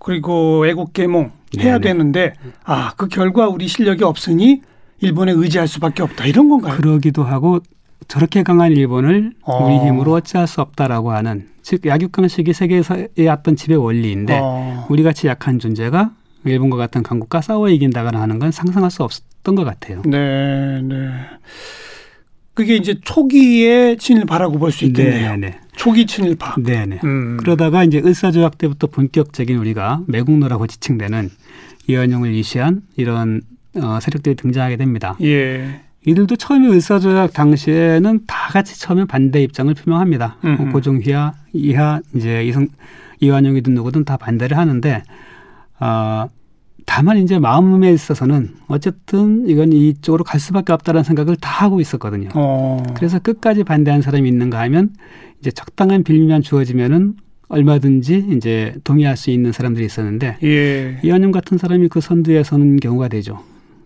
그리고 0.00 0.66
애국 0.66 0.92
계몽 0.92 1.30
해야 1.58 1.78
네네. 1.78 1.80
되는데 1.80 2.32
아 2.64 2.92
그 2.96 3.06
결과 3.08 3.48
우리 3.48 3.68
실력이 3.68 4.02
없으니 4.04 4.62
일본에 5.00 5.32
의지할 5.32 5.68
수밖에 5.68 6.02
없다 6.02 6.24
이런 6.26 6.48
건가요? 6.48 6.74
그러기도 6.76 7.22
하고 7.22 7.60
저렇게 8.08 8.42
강한 8.42 8.72
일본을 8.72 9.32
어. 9.42 9.64
우리 9.64 9.76
힘으로 9.86 10.12
어찌할 10.14 10.46
수 10.48 10.60
없다라고 10.62 11.12
하는 11.12 11.48
즉 11.62 11.84
약육강식이 11.84 12.52
세계에서의 12.52 13.28
어떤 13.30 13.54
지배 13.54 13.74
원리인데 13.74 14.38
어. 14.42 14.86
우리 14.88 15.02
같이 15.02 15.26
약한 15.26 15.58
존재가 15.58 16.10
일본과 16.44 16.76
같은 16.76 17.02
강국과 17.02 17.42
싸워 17.42 17.68
이긴다거나 17.68 18.20
하는 18.20 18.38
건 18.38 18.50
상상할 18.50 18.90
수 18.90 19.02
없었던 19.02 19.54
것 19.54 19.64
같아요. 19.64 20.00
네, 20.06 20.80
네. 20.82 21.10
그게 22.54 22.76
이제 22.76 22.98
초기에 23.04 23.96
친일파라고 23.96 24.58
볼 24.58 24.72
수 24.72 24.84
있겠네요. 24.86 25.36
네 25.36 25.50
네. 25.50 25.60
네. 25.78 25.84
초기 25.84 26.06
친일파. 26.06 26.56
네네. 26.60 27.00
음. 27.04 27.36
그러다가 27.38 27.84
이제 27.84 28.02
을사조약 28.04 28.58
때부터 28.58 28.88
본격적인 28.88 29.56
우리가 29.56 30.02
매국노라고 30.06 30.66
지칭되는 30.66 31.30
이완용을 31.86 32.34
이시한 32.34 32.82
이런 32.96 33.40
어, 33.76 33.98
세력들이 34.00 34.34
등장하게 34.34 34.76
됩니다. 34.76 35.16
예. 35.22 35.80
이들도 36.06 36.36
처음에 36.36 36.68
을사조약 36.68 37.32
당시에는 37.32 38.20
다 38.26 38.52
같이 38.52 38.78
처음에 38.78 39.04
반대 39.04 39.42
입장을 39.42 39.72
표명합니다. 39.74 40.36
뭐 40.42 40.72
고종휘하, 40.72 41.32
이하, 41.52 42.00
이제 42.14 42.44
이성, 42.44 42.68
이완용이든 43.20 43.74
누구든 43.74 44.04
다 44.04 44.16
반대를 44.16 44.56
하는데, 44.56 45.02
어, 45.80 46.28
다만 46.86 47.18
이제 47.18 47.38
마음에 47.38 47.92
있어서는 47.92 48.54
어쨌든 48.68 49.46
이건 49.46 49.74
이쪽으로 49.74 50.24
갈 50.24 50.40
수밖에 50.40 50.72
없다는 50.72 51.02
생각을 51.02 51.36
다 51.36 51.64
하고 51.64 51.80
있었거든요. 51.82 52.30
어. 52.34 52.82
그래서 52.96 53.18
끝까지 53.18 53.62
반대한 53.64 54.00
사람이 54.00 54.26
있는가 54.26 54.58
하면 54.60 54.94
이제 55.40 55.50
적당한 55.50 56.02
빌미만 56.02 56.42
주어지면은 56.42 57.14
얼마든지 57.48 58.28
이제 58.36 58.74
동의할 58.84 59.16
수 59.16 59.30
있는 59.30 59.52
사람들이 59.52 59.84
있었는데 59.86 60.36
예. 60.42 61.00
이완용 61.02 61.30
같은 61.30 61.56
사람이 61.56 61.88
그 61.88 62.00
선두에 62.00 62.42
서는 62.42 62.76
경우가 62.76 63.08
되죠. 63.08 63.40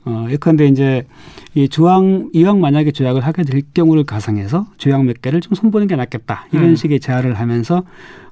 어, 0.04 0.26
예컨대 0.30 0.66
이제 0.66 1.06
이 1.54 1.68
조항 1.68 2.30
이왕 2.32 2.60
만약에 2.60 2.90
조약을 2.90 3.24
하게 3.24 3.44
될 3.44 3.62
경우를 3.72 4.04
가상해서 4.04 4.66
조약 4.76 5.04
몇 5.04 5.22
개를 5.22 5.40
좀 5.40 5.54
손보는 5.54 5.86
게 5.86 5.94
낫겠다 5.94 6.48
이런 6.52 6.70
음. 6.70 6.76
식의 6.76 6.98
제안을 6.98 7.34
하면서 7.34 7.84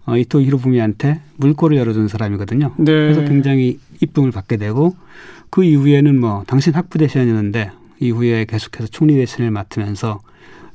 어, 0.04 0.16
이토 0.16 0.40
히로부미한테 0.40 1.20
물꼬를 1.36 1.76
열어준 1.76 2.08
사람이거든요. 2.08 2.74
네. 2.78 2.84
그래서 2.84 3.24
굉장히 3.24 3.78
이쁨을 4.00 4.32
받게 4.32 4.56
되고 4.56 4.96
그 5.48 5.62
이후에는 5.62 6.18
뭐 6.18 6.42
당신 6.46 6.74
학부 6.74 6.98
대신이었는데 6.98 7.70
이후에 8.00 8.46
계속해서 8.46 8.88
총리 8.88 9.14
대신을 9.14 9.52
맡으면서 9.52 10.20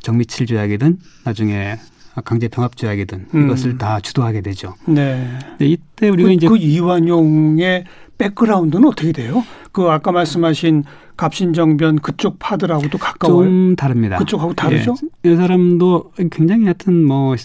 정미칠 0.01 0.45
조약이든 0.45 0.99
나중에 1.25 1.75
강제 2.24 2.48
병합 2.48 2.75
조약이든 2.77 3.27
음. 3.34 3.45
이것을 3.45 3.77
다 3.77 4.00
주도하게 4.00 4.41
되죠. 4.41 4.75
네. 4.86 5.27
이때 5.60 6.10
우리가 6.10 6.27
그, 6.29 6.34
이제 6.34 6.48
그 6.48 6.57
이완용의 6.57 7.84
백그라운드는 8.17 8.88
어떻게 8.88 9.12
돼요? 9.12 9.43
그 9.72 9.89
아까 9.89 10.12
말씀하신 10.12 10.84
갑신정변 11.17 12.00
그쪽 12.00 12.39
파들하고도 12.39 12.98
가까워요? 12.98 13.45
좀 13.45 13.75
다릅니다. 13.75 14.17
그쪽하고 14.17 14.53
다르죠? 14.53 14.95
예, 15.25 15.34
이 15.34 15.36
사람도 15.36 16.13
굉장히 16.31 16.63
하여튼 16.63 17.03
뭐 17.03 17.36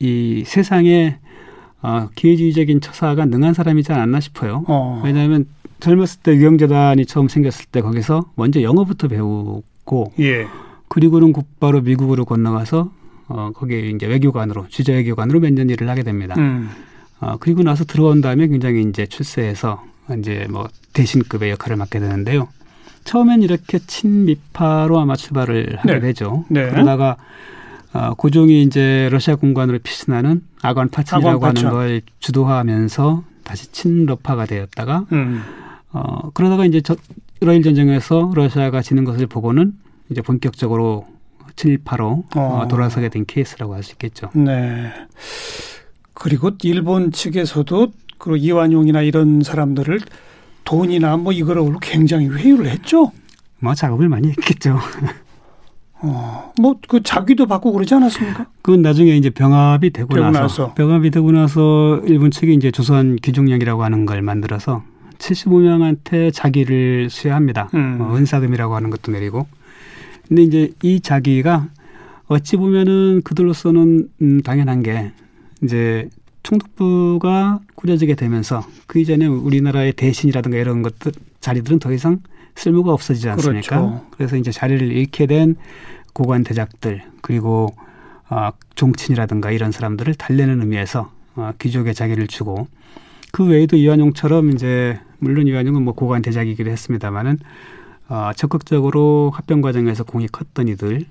이 0.00 0.44
세상에 0.46 1.18
어, 1.80 2.08
기회주의적인 2.14 2.80
처사가 2.80 3.24
능한 3.26 3.54
사람이지 3.54 3.92
않았나 3.92 4.20
싶어요. 4.20 4.64
어. 4.68 5.00
왜냐하면 5.04 5.46
젊었을 5.80 6.20
때 6.22 6.34
유영재단이 6.34 7.06
처음 7.06 7.28
생겼을 7.28 7.66
때 7.66 7.80
거기서 7.80 8.32
먼저 8.34 8.62
영어부터 8.62 9.08
배우고 9.08 10.12
예. 10.20 10.46
그리고는 10.88 11.32
곧바로 11.32 11.80
미국으로 11.80 12.24
건너가서 12.24 12.90
어, 13.28 13.50
거기에 13.54 13.90
이제 13.90 14.06
외교관으로 14.06 14.66
주재 14.68 14.94
외교관으로 14.94 15.40
몇 15.40 15.52
년 15.52 15.68
일을 15.70 15.88
하게 15.88 16.02
됩니다. 16.02 16.34
음. 16.38 16.70
어, 17.20 17.36
그리고 17.38 17.62
나서 17.62 17.84
들어온 17.84 18.20
다음에 18.20 18.46
굉장히 18.48 18.82
이제 18.82 19.06
출세해서 19.06 19.82
이제 20.18 20.46
뭐 20.50 20.68
대신급의 20.94 21.50
역할을 21.50 21.76
맡게 21.76 22.00
되는데요. 22.00 22.48
처음엔 23.04 23.42
이렇게 23.42 23.78
친미파로 23.78 24.98
아마 24.98 25.16
출발을 25.16 25.78
하게 25.78 25.94
네. 25.94 26.00
되죠. 26.00 26.44
네. 26.48 26.68
그러다가 26.70 27.16
어, 27.92 28.14
고종이 28.14 28.62
이제 28.62 29.08
러시아 29.10 29.34
공관으로 29.34 29.78
피신하는 29.78 30.42
아관 30.62 30.88
파친이라고 30.90 31.44
하는 31.46 31.70
걸 31.70 32.02
주도하면서 32.20 33.24
다시 33.44 33.72
친러파가 33.72 34.44
되었다가 34.46 35.06
음. 35.12 35.42
어, 35.92 36.30
그러다가 36.34 36.66
이제 36.66 36.80
저, 36.82 36.96
러일 37.40 37.62
전쟁에서 37.62 38.32
러시아가 38.34 38.82
지는 38.82 39.04
것을 39.04 39.26
보고는 39.26 39.72
이제 40.10 40.20
본격적으로 40.22 41.06
친일파로 41.58 42.24
어. 42.36 42.40
어, 42.62 42.68
돌아서게 42.68 43.08
된 43.08 43.24
케이스라고 43.26 43.74
할 43.74 43.82
수 43.82 43.92
있겠죠. 43.92 44.30
네. 44.34 44.92
그리고 46.14 46.50
일본 46.62 47.12
측에서도 47.12 47.92
그 48.18 48.36
이완용이나 48.36 49.02
이런 49.02 49.42
사람들을 49.42 50.00
돈이나 50.64 51.16
뭐 51.16 51.32
이거를 51.32 51.62
굉장히 51.80 52.28
회유를 52.28 52.68
했죠. 52.68 53.12
뭐 53.60 53.74
작업을 53.74 54.08
많이 54.08 54.28
했겠죠. 54.28 54.78
어, 56.00 56.52
뭐 56.60 56.76
그 56.88 57.02
자기도 57.02 57.46
받고 57.46 57.72
그러지 57.72 57.94
않았습니까? 57.94 58.46
그건 58.62 58.82
나중에 58.82 59.16
이제 59.16 59.30
병합이 59.30 59.90
되고, 59.90 60.14
되고 60.14 60.24
나서, 60.26 60.40
나서, 60.42 60.74
병합이 60.74 61.10
되고 61.10 61.30
나서 61.32 62.00
일본 62.06 62.30
측이 62.30 62.54
이제 62.54 62.70
조선 62.70 63.16
귀중량이라고 63.16 63.82
하는 63.82 64.06
걸 64.06 64.22
만들어서 64.22 64.84
75명한테 65.18 66.32
자기를 66.32 67.10
수여합니다. 67.10 67.70
음. 67.74 67.98
어, 68.00 68.16
은사금이라고 68.16 68.76
하는 68.76 68.90
것도 68.90 69.10
내리고. 69.10 69.46
근데 70.28 70.42
이제 70.42 70.72
이 70.82 71.00
자기가 71.00 71.68
어찌 72.26 72.56
보면은 72.56 73.22
그들로서는 73.22 74.08
음, 74.20 74.42
당연한 74.42 74.82
게 74.82 75.12
이제 75.62 76.08
총독부가 76.42 77.60
꾸려지게 77.74 78.14
되면서 78.14 78.64
그 78.86 78.98
이전에 79.00 79.26
우리나라의 79.26 79.92
대신이라든가 79.94 80.58
이런 80.58 80.82
것들 80.82 81.12
자리들은 81.40 81.78
더 81.78 81.92
이상 81.92 82.20
쓸모가 82.54 82.92
없어지지 82.92 83.28
않습니까? 83.30 83.80
그렇죠. 83.80 84.06
그래서 84.10 84.36
이제 84.36 84.50
자리를 84.50 84.90
잃게 84.92 85.26
된 85.26 85.56
고관 86.12 86.44
대작들 86.44 87.02
그리고 87.22 87.74
어, 88.28 88.50
종친이라든가 88.74 89.50
이런 89.50 89.72
사람들을 89.72 90.14
달래는 90.14 90.60
의미에서 90.60 91.10
어, 91.36 91.52
귀족의 91.58 91.94
자기를 91.94 92.26
주고 92.26 92.66
그 93.32 93.46
외에도 93.46 93.76
이완용처럼 93.76 94.50
이제 94.50 94.98
물론 95.18 95.46
이완용은 95.46 95.82
뭐 95.82 95.94
고관 95.94 96.22
대작이기도 96.22 96.70
했습니다만은 96.70 97.38
어, 98.08 98.30
적극적으로 98.34 99.30
합병 99.34 99.60
과정에서 99.60 100.04
공이 100.04 100.28
컸던 100.28 100.68
이들 100.68 101.04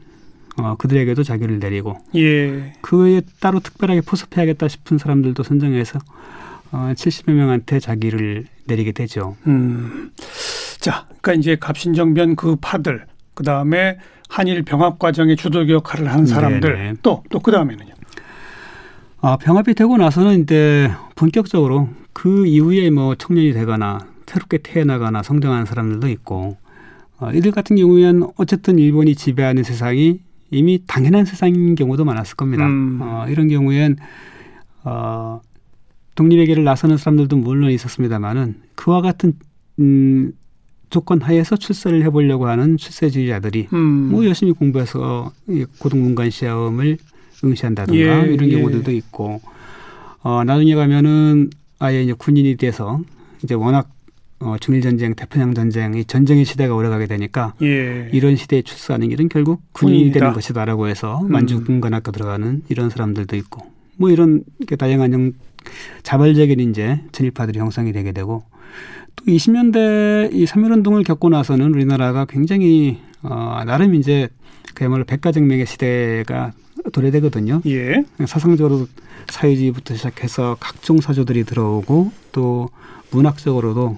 어, 0.60 0.76
그들에게도 0.78 1.24
자기를 1.24 1.60
내리고 1.60 1.98
예. 2.16 2.74
그 2.82 3.04
외에 3.04 3.22
따로 3.40 3.60
특별하게 3.60 4.02
포섭해야겠다 4.02 4.68
싶은 4.68 4.98
사람들도 4.98 5.44
선정해서 5.44 6.00
어, 6.72 6.92
70여 6.96 7.32
명한테 7.32 7.80
자기를 7.80 8.46
내리게 8.66 8.92
되죠. 8.92 9.38
음. 9.46 10.12
자, 10.80 11.06
그러니까 11.22 11.34
이제 11.34 11.56
갑신정변 11.56 12.36
그 12.36 12.58
파들, 12.60 13.06
그 13.34 13.44
다음에 13.44 13.98
한일 14.30 14.64
병합 14.64 15.00
과정의 15.00 15.38
주도 15.38 15.68
역할을 15.70 16.12
하는 16.12 16.26
사람들, 16.26 16.98
또또 17.02 17.40
그 17.40 17.52
다음에는요. 17.52 17.94
아, 19.22 19.38
병합이 19.38 19.74
되고 19.74 19.98
나서는 19.98 20.44
이제 20.44 20.92
본격적으로 21.16 21.90
그 22.14 22.46
이후에 22.46 22.90
뭐 22.90 23.16
청년이 23.16 23.54
되거나 23.54 24.00
새롭게 24.26 24.60
태어나거나 24.60 25.24
성장하는 25.24 25.66
사람들도 25.66 26.10
있고 26.10 26.58
어, 27.20 27.32
이들 27.32 27.52
같은 27.52 27.76
경우에는 27.76 28.28
어쨌든 28.38 28.78
일본이 28.78 29.16
지배하는 29.16 29.64
세상이 29.64 30.20
이미 30.52 30.82
당연한 30.88 31.26
세상인 31.26 31.76
경우도 31.76 32.06
많았을 32.06 32.36
겁니다. 32.36 32.66
음. 32.66 33.00
어, 33.02 33.26
이런 33.30 33.48
경우엔 33.48 33.98
어, 34.84 35.42
독립의 36.16 36.48
길을 36.48 36.64
나서는 36.64 36.98
사람들도 36.98 37.38
물론 37.38 37.72
있었습니다만은 37.72 38.56
그와 38.76 39.02
같은 39.02 39.34
음, 39.80 40.34
조건 40.90 41.22
하에서 41.22 41.56
출세를 41.56 42.04
해보려고 42.06 42.48
하는 42.48 42.78
출세주의자들이 42.78 43.68
음. 43.74 44.10
뭐 44.10 44.26
열심히 44.26 44.54
공부해서 44.54 45.32
고등문관 45.80 46.30
시험을 46.30 46.98
응시한다든가 47.44 48.28
예, 48.28 48.34
이런 48.34 48.50
경우들도 48.50 48.92
예. 48.92 48.96
있고 48.96 49.42
어, 50.24 50.44
나중에 50.44 50.76
가면은 50.76 51.50
아예 51.80 52.04
이제 52.04 52.14
군인이 52.14 52.56
돼서 52.56 53.02
이제 53.44 53.54
워낙 53.54 53.90
어, 54.40 54.56
중일전쟁, 54.60 55.16
태평양 55.16 55.54
전쟁, 55.56 55.96
이 55.96 56.06
전쟁의 56.06 56.46
시대가 56.46 56.76
오래가게 56.76 57.08
되니까 57.08 57.54
예. 57.64 58.10
이런 58.14 58.36
시대에 58.36 58.62
출세하는 58.62 59.10
길은 59.10 59.30
결국 59.30 59.62
군인이 59.72 59.98
군인이다. 59.98 60.20
되는 60.20 60.34
것이다라고 60.34 60.88
해서 60.88 61.22
음. 61.22 61.32
만주군관학교 61.32 62.12
들어가는 62.12 62.62
이런 62.70 62.90
사람들도 62.90 63.36
있고 63.36 63.66
뭐 63.96 64.12
이런 64.12 64.44
다양한 64.78 65.14
형, 65.14 65.34
자발적인 66.04 66.60
이제 66.60 67.00
진일파들이 67.12 67.58
형성이 67.58 67.92
되게 67.94 68.12
되고 68.12 68.44
또 69.16 69.26
20년대 69.26 70.34
이 70.34 70.46
삼일운동을 70.46 71.04
겪고 71.04 71.30
나서는 71.30 71.74
우리나라가 71.74 72.26
굉장히 72.26 73.00
어, 73.24 73.64
나름 73.66 73.96
이제 73.96 74.30
그야말로 74.76 75.04
백가정명의 75.06 75.66
시대가 75.66 76.54
도래되거든요. 76.94 77.62
예. 77.66 78.04
사상적으로 78.28 78.88
사회주의부터 79.30 79.96
시작해서 79.96 80.56
각종 80.60 81.02
사조들이 81.02 81.44
들어오고 81.44 82.12
또 82.32 82.70
문학적으로도 83.12 83.98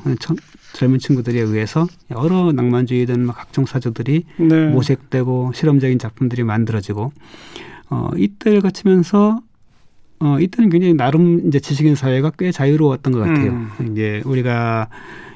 젊은 0.74 1.00
친구들에 1.00 1.40
의해서 1.40 1.88
여러 2.12 2.52
낭만주의든 2.52 3.28
각종 3.28 3.66
사조들이 3.66 4.24
네. 4.38 4.68
모색되고 4.68 5.52
실험적인 5.54 6.00
작품들이 6.00 6.44
만들어지고 6.44 7.12
어 7.90 8.10
이때를 8.16 8.62
거치면서 8.62 9.42
어 10.20 10.38
이때는 10.40 10.70
굉장히 10.70 10.94
나름 10.94 11.48
이제 11.48 11.60
지식인 11.60 11.96
사회가 11.96 12.32
꽤 12.38 12.52
자유로웠던 12.52 13.14
것 13.14 13.20
같아요. 13.20 13.52
음. 13.52 13.92
이제 13.92 14.22
우리가 14.26 14.90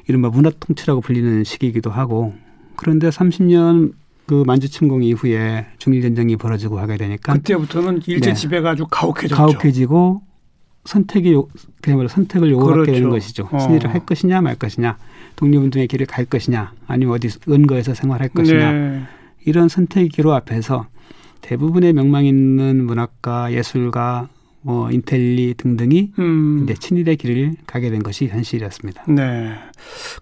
이른바 0.06 0.28
문화 0.28 0.50
통치라고 0.50 1.00
불리는 1.00 1.44
시기이기도 1.44 1.90
하고 1.90 2.34
그런데 2.76 3.08
30년 3.08 3.92
그 4.26 4.42
만주 4.46 4.70
침공 4.70 5.02
이후에 5.02 5.66
중일 5.78 6.02
전쟁이 6.02 6.36
벌어지고 6.36 6.78
하게 6.78 6.96
되니까 6.96 7.34
그때부터는 7.34 8.00
일제 8.06 8.30
네. 8.30 8.34
지배가 8.34 8.70
아주 8.70 8.86
가혹해졌죠. 8.90 9.34
가혹해지고 9.34 10.22
선택이 10.84 11.34
그야말로 11.80 12.08
선택을 12.08 12.50
요구하게 12.50 12.74
그렇죠. 12.74 12.92
되는 12.92 13.10
것이죠. 13.10 13.48
어. 13.50 13.58
친일을 13.58 13.92
할 13.92 14.04
것이냐 14.04 14.40
말 14.40 14.56
것이냐, 14.56 14.98
독립운동의 15.36 15.88
길을 15.88 16.06
갈 16.06 16.24
것이냐, 16.24 16.72
아니면 16.86 17.14
어디 17.14 17.28
은거에서 17.48 17.94
생활할 17.94 18.28
것이냐 18.28 18.72
네. 18.72 19.02
이런 19.44 19.68
선택의 19.68 20.08
기로 20.10 20.34
앞에서 20.34 20.86
대부분의 21.40 21.92
명망 21.92 22.24
있는 22.24 22.84
문학가, 22.84 23.52
예술가, 23.52 24.28
뭐 24.62 24.90
인텔리 24.90 25.54
등등이 25.58 26.12
음. 26.18 26.60
이제 26.64 26.72
친일의 26.72 27.16
길을 27.16 27.52
가게 27.66 27.90
된 27.90 28.02
것이 28.02 28.28
현실이었습니다. 28.28 29.04
네, 29.08 29.54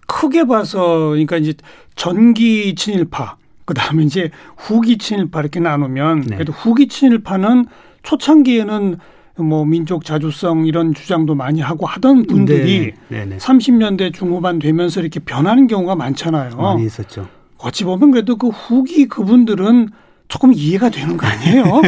크게 0.05 0.45
봐서 0.45 1.09
그러니까 1.09 1.37
이제 1.37 1.53
전기 1.95 2.75
친일파, 2.75 3.37
그 3.63 3.73
다음에 3.73 4.03
이제 4.03 4.31
후기 4.57 4.97
친일파 4.97 5.39
이렇게 5.39 5.61
나누면 5.61 6.21
네. 6.21 6.35
그래도 6.35 6.51
후기 6.51 6.87
친일파는 6.89 7.67
초창기에는 8.03 8.97
뭐 9.37 9.65
민족 9.65 10.05
자주성 10.05 10.65
이런 10.67 10.93
주장도 10.93 11.33
많이 11.35 11.59
하고 11.61 11.85
하던 11.85 12.27
분들이 12.27 12.93
네, 13.09 13.19
네, 13.19 13.25
네. 13.25 13.37
30년대 13.37 14.13
중후반 14.13 14.59
되면서 14.59 15.01
이렇게 15.01 15.19
변하는 15.19 15.67
경우가 15.67 15.95
많잖아요. 15.95 16.55
많이 16.55 16.85
있었죠. 16.85 17.27
어찌 17.57 17.83
보면 17.83 18.11
그래도 18.11 18.35
그 18.35 18.49
후기 18.49 19.07
그분들은 19.07 19.89
조금 20.27 20.51
이해가 20.53 20.89
되는 20.89 21.15
거 21.17 21.27
아니에요? 21.27 21.81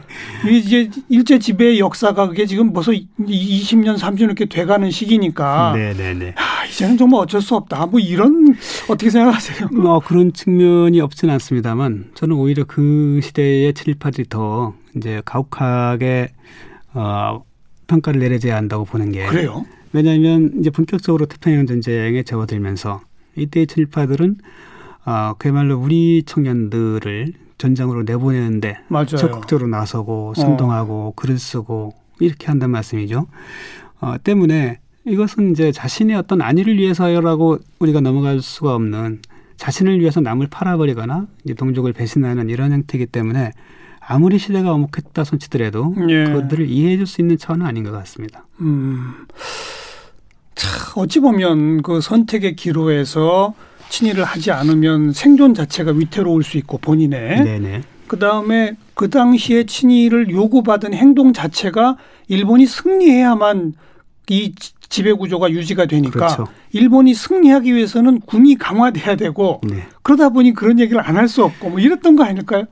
이제 0.50 0.90
일제 1.08 1.38
지배의 1.38 1.80
역사가 1.80 2.28
그게 2.28 2.46
지금 2.46 2.72
벌써 2.72 2.92
20년, 2.92 3.98
30년 3.98 4.20
이렇게 4.22 4.46
돼가는 4.46 4.90
시기니까. 4.90 5.74
네네네. 5.74 6.14
네, 6.14 6.34
아, 6.36 6.64
이제는 6.64 6.96
정말 6.96 7.20
어쩔 7.20 7.42
수 7.42 7.56
없다. 7.56 7.86
뭐 7.86 8.00
이런 8.00 8.56
어떻게 8.88 9.10
생각하세요? 9.10 9.68
뭐 9.72 10.00
그런 10.00 10.32
측면이 10.32 11.00
없지는 11.00 11.34
않습니다만 11.34 12.12
저는 12.14 12.36
오히려 12.36 12.64
그 12.64 13.20
시대의 13.22 13.74
친일파들이 13.74 14.28
더 14.28 14.74
이제 14.96 15.20
가혹하게 15.24 16.30
어, 16.94 17.44
평가를 17.86 18.20
내려져야 18.20 18.56
한다고 18.56 18.84
보는 18.84 19.12
게 19.12 19.26
그래요? 19.26 19.64
왜냐하면 19.92 20.52
이제 20.60 20.70
본격적으로 20.70 21.26
태평양 21.26 21.66
전쟁에 21.66 22.22
접어들면서 22.22 23.00
이때의 23.36 23.66
친일파들은 23.66 24.38
어, 25.06 25.34
그야말로 25.38 25.78
우리 25.78 26.22
청년들을 26.24 27.32
전장으로 27.58 28.04
내보내는데 28.04 28.78
맞아요. 28.88 29.06
적극적으로 29.06 29.68
나서고 29.68 30.34
선동하고 30.34 31.08
어. 31.08 31.12
글을 31.14 31.38
쓰고 31.38 31.94
이렇게 32.20 32.46
한다는 32.46 32.72
말씀이죠. 32.72 33.26
어, 34.00 34.14
때문에 34.22 34.78
이것은 35.06 35.52
이제 35.52 35.72
자신의 35.72 36.16
어떤 36.16 36.42
안위를 36.42 36.76
위해서라고 36.78 37.58
우리가 37.78 38.00
넘어갈 38.00 38.40
수가 38.40 38.74
없는 38.74 39.20
자신을 39.56 40.00
위해서 40.00 40.20
남을 40.20 40.48
팔아버리거나 40.50 41.26
이제 41.44 41.54
동족을 41.54 41.92
배신하는 41.92 42.48
이런 42.48 42.72
형태이기 42.72 43.06
때문에 43.06 43.52
아무리 44.00 44.38
시대가 44.38 44.72
어묵했다 44.72 45.24
손치더라도 45.24 45.94
예. 46.08 46.24
그들을 46.24 46.68
이해해줄 46.68 47.06
수 47.06 47.20
있는 47.20 47.38
차원은 47.38 47.64
아닌 47.66 47.84
것 47.84 47.92
같습니다. 47.92 48.44
음. 48.60 49.26
자, 50.54 50.68
어찌 50.96 51.20
보면 51.20 51.82
그 51.82 52.00
선택의 52.00 52.56
기로에서 52.56 53.54
친일을 53.88 54.24
하지 54.24 54.50
않으면 54.52 55.12
생존 55.12 55.54
자체가 55.54 55.92
위태로울 55.92 56.42
수 56.44 56.58
있고 56.58 56.78
본인의 56.78 57.44
네네. 57.44 57.82
그 58.06 58.18
다음에 58.18 58.76
그 58.94 59.08
당시에 59.08 59.64
친일을 59.64 60.30
요구받은 60.30 60.94
행동 60.94 61.32
자체가 61.32 61.96
일본이 62.28 62.66
승리해야만 62.66 63.74
이 64.28 64.54
지배 64.88 65.12
구조가 65.12 65.50
유지가 65.50 65.86
되니까 65.86 66.26
그렇죠. 66.26 66.46
일본이 66.72 67.14
승리하기 67.14 67.72
위해서는 67.74 68.20
군이 68.20 68.56
강화돼야 68.56 69.16
되고 69.16 69.60
네. 69.64 69.86
그러다 70.02 70.30
보니 70.30 70.52
그런 70.54 70.78
얘기를 70.80 71.00
안 71.00 71.16
할 71.16 71.28
수 71.28 71.44
없고 71.44 71.70
뭐 71.70 71.78
이랬던 71.78 72.16
거 72.16 72.24
아닐까요? 72.24 72.64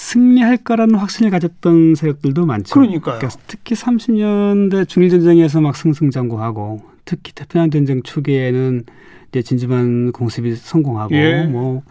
승리할 0.00 0.56
거라는 0.56 0.94
확신을 0.94 1.30
가졌던 1.30 1.94
세력들도 1.94 2.46
많죠. 2.46 2.74
그러니까요. 2.74 3.18
그러니까 3.18 3.40
특히 3.46 3.76
30년대 3.76 4.88
중일 4.88 5.10
전쟁에서 5.10 5.60
막 5.60 5.76
승승장구하고 5.76 6.80
특히 7.04 7.32
태평양 7.34 7.70
전쟁 7.70 8.02
초기에는 8.02 8.84
이제 9.28 9.42
진주만 9.42 10.12
공습이 10.12 10.56
성공하고 10.56 11.14
예. 11.14 11.44
뭐 11.44 11.82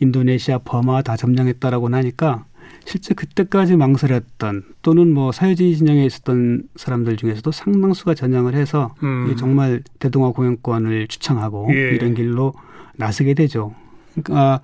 인도네시아, 0.00 0.58
버마 0.58 1.00
다 1.00 1.16
점령했다라고 1.16 1.88
하니까 1.88 2.44
실제 2.84 3.14
그때까지 3.14 3.76
망설였던 3.76 4.62
또는 4.82 5.14
뭐 5.14 5.32
사회주의 5.32 5.74
진영에 5.76 6.04
있었던 6.04 6.64
사람들 6.76 7.16
중에서도 7.16 7.50
상당수가 7.50 8.14
전향을 8.14 8.54
해서 8.54 8.94
음. 9.02 9.34
정말 9.38 9.82
대동아 9.98 10.30
공영권을 10.32 11.08
주창하고 11.08 11.68
예. 11.70 11.94
이런 11.94 12.14
길로 12.14 12.52
나서게 12.96 13.32
되죠. 13.32 13.74
그러니까 14.12 14.60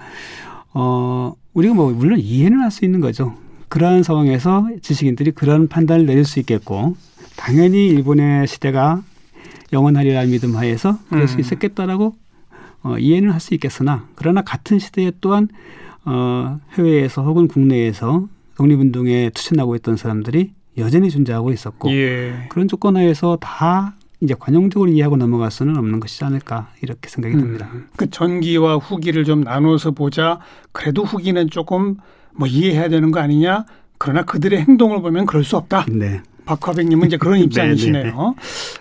어 0.75 1.35
우리가 1.55 1.75
뭐 1.75 1.91
물론 1.93 2.19
이해는 2.19 2.61
할 2.61 2.71
수 2.71 2.85
있는 2.85 3.01
거죠. 3.01 3.35
그러한 3.69 4.03
상황에서 4.03 4.69
지식인들이 4.83 5.31
그런 5.33 5.69
판단을 5.69 6.07
내릴 6.07 6.25
수 6.25 6.39
있겠고 6.41 6.97
당연히 7.37 7.89
일본의 7.89 8.47
시대가 8.47 9.03
영원하리라는 9.73 10.31
믿음 10.31 10.57
하에서 10.57 10.99
그럴 11.09 11.27
수 11.29 11.37
음. 11.37 11.41
있었겠다라고 11.41 12.15
어, 12.83 12.99
이해는 12.99 13.31
할 13.31 13.41
수 13.41 13.55
있겠으나 13.55 14.07
그러나 14.15 14.43
같은 14.43 14.79
시대에 14.79 15.13
또한 15.21 15.49
어, 16.05 16.59
해외에서 16.77 17.23
혹은 17.23 17.49
국내에서 17.49 18.29
독립운동에 18.57 19.31
투신하고 19.31 19.77
있던 19.77 19.97
사람들이 19.97 20.53
여전히 20.79 21.11
존재하고 21.11 21.53
있었고 21.53 21.91
예. 21.93 22.47
그런 22.51 22.69
조건 22.69 22.97
하에서 22.97 23.37
다 23.41 23.95
이제 24.23 24.35
관용적으로 24.39 24.89
이해하고 24.89 25.17
넘어갈 25.17 25.51
수는 25.51 25.77
없는 25.77 25.99
것이지 25.99 26.25
않을까 26.25 26.69
이렇게 26.81 27.09
생각이 27.09 27.37
듭니다. 27.37 27.69
음, 27.73 27.89
그 27.97 28.09
전기와 28.09 28.77
후기를 28.77 29.25
좀 29.25 29.41
나눠서 29.41 29.91
보자. 29.91 30.39
그래도 30.71 31.03
후기는 31.03 31.51
조금 31.51 31.97
뭐 32.33 32.47
이해해야 32.47 32.89
되는 32.89 33.11
거 33.11 33.19
아니냐. 33.19 33.65
그러나 33.99 34.23
그들의 34.23 34.61
행동을 34.63 35.03
보면 35.03 35.27
그럴 35.27 35.43
수 35.43 35.57
없다. 35.57 35.87
네. 35.89 36.23
박화백님은 36.45 37.09
이제 37.09 37.17
그런 37.17 37.35
네, 37.39 37.41
입장이시네요. 37.41 38.05
네, 38.05 38.11
네. 38.11 38.35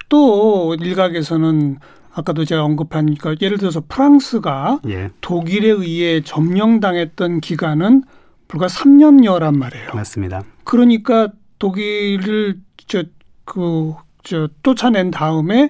또 0.09 0.75
일각에서는 0.79 1.79
아까도 2.13 2.45
제가 2.45 2.63
언급한 2.63 3.15
그러니까 3.15 3.35
예를 3.43 3.57
들어서 3.57 3.81
프랑스가 3.87 4.81
예. 4.89 5.09
독일에 5.21 5.69
의해 5.69 6.21
점령당했던 6.21 7.39
기간은 7.39 8.03
불과 8.47 8.67
3년여란 8.67 9.55
말이에요. 9.57 9.89
맞습니다. 9.95 10.43
그러니까 10.65 11.29
독일을 11.57 12.59
저그 12.87 13.95
저 14.23 14.47
쫓아낸 14.63 15.11
다음에 15.11 15.69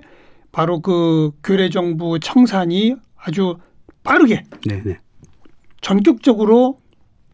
바로 0.52 0.82
그 0.82 1.32
교례 1.44 1.70
정부 1.70 2.20
청산이 2.20 2.96
아주 3.18 3.58
빠르게 4.04 4.44
네네. 4.68 5.00
전격적으로 5.82 6.78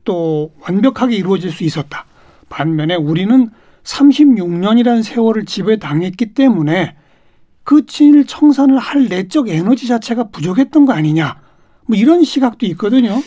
또 0.04 0.54
완벽하게 0.62 1.16
이루어질 1.16 1.52
수 1.52 1.64
있었다. 1.64 2.06
반면에 2.50 2.96
우리는 2.96 3.50
36년이라는 3.84 5.04
세월을 5.04 5.46
지배당했기 5.46 6.34
때문에 6.34 6.96
그 7.64 7.86
친일 7.86 8.26
청산을 8.26 8.78
할 8.78 9.08
내적 9.08 9.50
에너지 9.50 9.88
자체가 9.88 10.30
부족했던 10.30 10.86
거 10.86 10.94
아니냐. 10.94 11.38
뭐 11.86 11.98
이런 11.98 12.24
시각도 12.24 12.66
있거든요. 12.68 13.22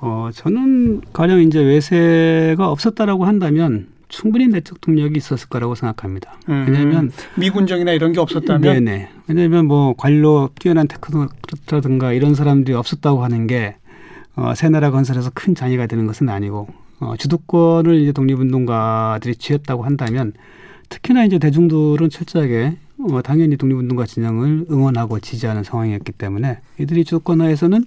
어, 0.00 0.28
저는 0.34 1.00
가령 1.12 1.40
이제 1.40 1.60
외세가 1.60 2.70
없었다라고 2.70 3.24
한다면 3.24 3.88
충분히 4.08 4.46
내적 4.46 4.80
동력이 4.80 5.16
있었을 5.16 5.48
거라고 5.48 5.74
생각합니다. 5.74 6.38
음, 6.48 6.66
왜냐하면 6.68 7.12
미군정이나 7.36 7.92
이런 7.92 8.12
게 8.12 8.20
없었다면 8.20 8.60
네네. 8.60 9.08
왜냐하면 9.26 9.66
뭐 9.66 9.94
관료 9.96 10.50
뛰어난 10.58 10.86
테크노크라든가 10.88 12.12
이런 12.12 12.34
사람들이 12.34 12.76
없었다고 12.76 13.24
하는 13.24 13.46
게 13.46 13.76
어, 14.36 14.54
새 14.54 14.68
나라 14.68 14.90
건설에서 14.90 15.30
큰 15.34 15.54
장애가 15.54 15.86
되는 15.86 16.06
것은 16.06 16.28
아니고 16.28 16.68
어, 17.00 17.14
주도권을 17.18 18.00
이제 18.00 18.12
독립운동가들이 18.12 19.36
쥐었다고 19.36 19.84
한다면 19.84 20.32
특히나 20.88 21.24
이제 21.24 21.38
대중들은 21.38 22.10
철저하게 22.10 22.76
어, 22.98 23.22
당연히 23.22 23.56
독립운동가 23.56 24.06
진영을 24.06 24.66
응원하고 24.70 25.20
지지하는 25.20 25.62
상황이었기 25.62 26.12
때문에 26.12 26.58
이들이 26.78 27.04
주도권 27.04 27.40
하에서는 27.40 27.84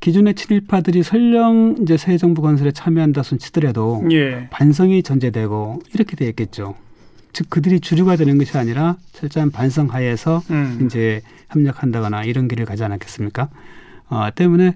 기존의 0.00 0.34
친일파들이 0.34 1.02
설령 1.02 1.76
이제 1.82 1.96
새 1.96 2.18
정부 2.18 2.42
건설에 2.42 2.72
참여한다 2.72 3.22
손 3.22 3.38
치더라도 3.38 4.04
예. 4.10 4.48
반성이 4.50 5.02
전제되고 5.02 5.80
이렇게 5.94 6.16
돼 6.16 6.28
있겠죠. 6.28 6.74
즉 7.32 7.48
그들이 7.48 7.80
주류가 7.80 8.16
되는 8.16 8.36
것이 8.36 8.58
아니라 8.58 8.96
철저한 9.12 9.52
반성 9.52 9.88
하에서 9.88 10.42
음. 10.50 10.82
이제 10.84 11.22
협력한다거나 11.50 12.24
이런 12.24 12.48
길을 12.48 12.66
가지 12.66 12.84
않았겠습니까? 12.84 13.48
어, 14.10 14.28
때문에 14.34 14.74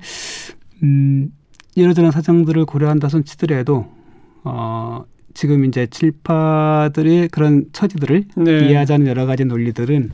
음, 0.82 1.32
이러저런 1.74 2.12
사정들을 2.12 2.64
고려한다 2.64 3.08
손 3.08 3.24
치더라도 3.24 3.86
어, 4.44 5.04
지금 5.36 5.66
이제 5.66 5.86
친일파들의 5.86 7.28
그런 7.28 7.66
처지들을 7.72 8.24
네. 8.36 8.68
이해하자는 8.68 9.06
여러 9.06 9.26
가지 9.26 9.44
논리들은 9.44 10.10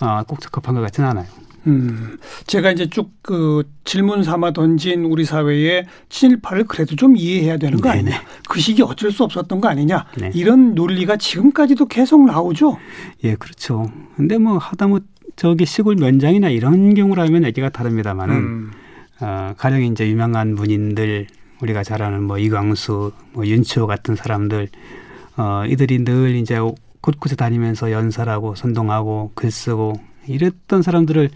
어, 0.00 0.22
꼭 0.26 0.40
적합한 0.40 0.76
것 0.76 0.80
같지는 0.80 1.10
않아요. 1.10 1.26
음, 1.66 2.16
제가 2.46 2.70
이제 2.70 2.88
쭉 2.88 3.10
그 3.30 3.62
질문 3.84 4.24
삼아 4.24 4.52
던진 4.52 5.04
우리 5.04 5.24
사회의 5.24 5.86
친일파를 6.08 6.64
그래도 6.64 6.96
좀 6.96 7.16
이해해야 7.16 7.58
되는 7.58 7.80
거 7.80 7.90
네네. 7.90 8.00
아니냐. 8.00 8.22
그 8.48 8.58
시기 8.58 8.82
어쩔 8.82 9.12
수 9.12 9.22
없었던 9.22 9.60
거 9.60 9.68
아니냐. 9.68 10.06
네. 10.18 10.32
이런 10.34 10.74
논리가 10.74 11.16
지금까지도 11.16 11.86
계속 11.86 12.24
나오죠. 12.24 12.76
예, 13.22 13.36
그렇죠. 13.36 13.90
근데 14.16 14.36
뭐 14.38 14.58
하다못 14.58 15.04
저기 15.36 15.64
시골 15.64 15.94
면장이나 15.94 16.48
이런 16.48 16.94
경우라면 16.94 17.44
얘기가 17.44 17.68
다릅니다만은 17.68 18.34
음. 18.34 18.70
어, 19.20 19.54
가령 19.56 19.84
이제 19.84 20.08
유명한 20.08 20.54
문인들 20.54 21.26
우리가 21.62 21.82
잘 21.82 22.02
아는 22.02 22.22
뭐 22.22 22.38
이광수, 22.38 23.12
뭐 23.32 23.46
윤치호 23.46 23.86
같은 23.86 24.16
사람들 24.16 24.68
어, 25.36 25.64
이들이 25.66 26.04
늘 26.04 26.34
이제 26.34 26.58
곳곳에 27.00 27.36
다니면서 27.36 27.92
연설하고 27.92 28.54
선동하고 28.54 29.32
글 29.34 29.50
쓰고 29.50 29.94
이랬던 30.26 30.82
사람들을 30.82 31.30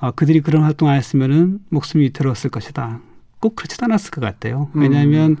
어, 0.00 0.10
그들이 0.10 0.40
그런 0.40 0.62
활동 0.62 0.88
안 0.88 0.96
했으면은 0.96 1.60
목숨이 1.70 2.04
위태로웠을 2.04 2.50
것이다. 2.50 3.00
꼭 3.40 3.56
그렇지도 3.56 3.84
않았을 3.84 4.10
것 4.10 4.20
같아요. 4.20 4.70
음. 4.74 4.82
왜냐하면 4.82 5.32
음. 5.32 5.36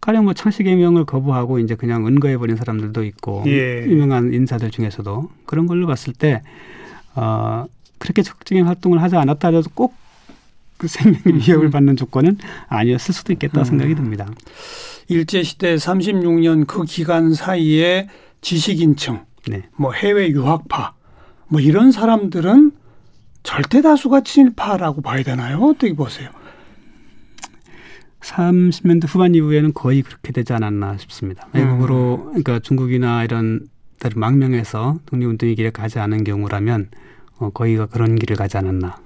가령 0.00 0.24
뭐 0.24 0.34
창씨개명을 0.34 1.04
거부하고 1.04 1.58
이제 1.58 1.74
그냥 1.74 2.06
은거해버린 2.06 2.56
사람들도 2.56 3.02
있고 3.04 3.42
예. 3.46 3.84
유명한 3.86 4.32
인사들 4.32 4.70
중에서도 4.70 5.30
그런 5.46 5.66
걸로 5.66 5.86
봤을 5.86 6.12
때 6.12 6.42
어, 7.16 7.64
그렇게 7.98 8.22
적극적인 8.22 8.66
활동을 8.66 9.02
하지 9.02 9.16
않았다 9.16 9.48
하더라도 9.48 9.70
꼭 9.74 9.94
그 10.76 10.88
생명의 10.88 11.22
음. 11.26 11.40
위협을 11.40 11.70
받는 11.70 11.96
조건은 11.96 12.38
아니었을 12.68 13.14
수도 13.14 13.32
있겠다 13.32 13.60
음. 13.60 13.64
생각이 13.64 13.94
듭니다. 13.94 14.26
일제 15.08 15.42
시대 15.42 15.74
36년 15.76 16.66
그 16.66 16.84
기간 16.84 17.34
사이에 17.34 18.08
지식인층, 18.40 19.24
네. 19.48 19.68
뭐 19.76 19.92
해외 19.92 20.28
유학파, 20.30 20.94
뭐 21.48 21.60
이런 21.60 21.92
사람들은 21.92 22.72
절대 23.42 23.80
다수가 23.80 24.22
친일파라고 24.22 25.02
봐야 25.02 25.22
되나요? 25.22 25.58
어떻게 25.58 25.94
보세요? 25.94 26.30
30년대 28.20 29.06
후반 29.08 29.34
이후에는 29.36 29.72
거의 29.72 30.02
그렇게 30.02 30.32
되지 30.32 30.52
않았나 30.52 30.96
싶습니다. 30.98 31.48
외국으로 31.52 32.16
음. 32.16 32.42
그러니까 32.42 32.58
중국이나 32.58 33.22
이런 33.22 33.68
다른 34.00 34.20
망명해서 34.20 34.98
독립운동의 35.06 35.54
길을 35.54 35.70
가지 35.70 35.98
않은 36.00 36.24
경우라면 36.24 36.90
어, 37.38 37.50
거의가 37.50 37.86
그런 37.86 38.16
길을 38.16 38.36
가지 38.36 38.56
않았나. 38.56 38.96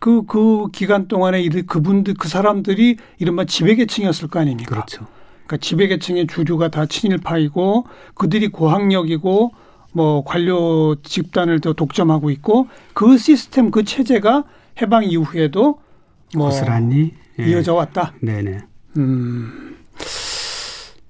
그, 0.00 0.24
그 0.24 0.68
기간 0.72 1.06
동안에 1.06 1.42
그분들, 1.62 2.14
그 2.14 2.28
사람들이 2.28 2.96
이른바 3.18 3.44
지배계층이었을 3.44 4.28
거 4.28 4.40
아닙니까? 4.40 4.70
그렇죠. 4.70 5.06
그러니까 5.46 5.58
지배계층의 5.58 6.26
주류가 6.26 6.70
다 6.70 6.86
친일파이고 6.86 7.86
그들이 8.14 8.48
고학력이고 8.48 9.52
뭐 9.92 10.24
관료 10.24 10.96
집단을 11.02 11.60
더 11.60 11.74
독점하고 11.74 12.30
있고 12.30 12.68
그 12.94 13.18
시스템 13.18 13.70
그 13.70 13.84
체제가 13.84 14.44
해방 14.80 15.04
이후에도 15.04 15.80
뭐 16.34 16.46
고스란히 16.46 17.12
예. 17.38 17.50
이어져 17.50 17.74
왔다. 17.74 18.14
네네. 18.20 18.60
음. 18.96 19.76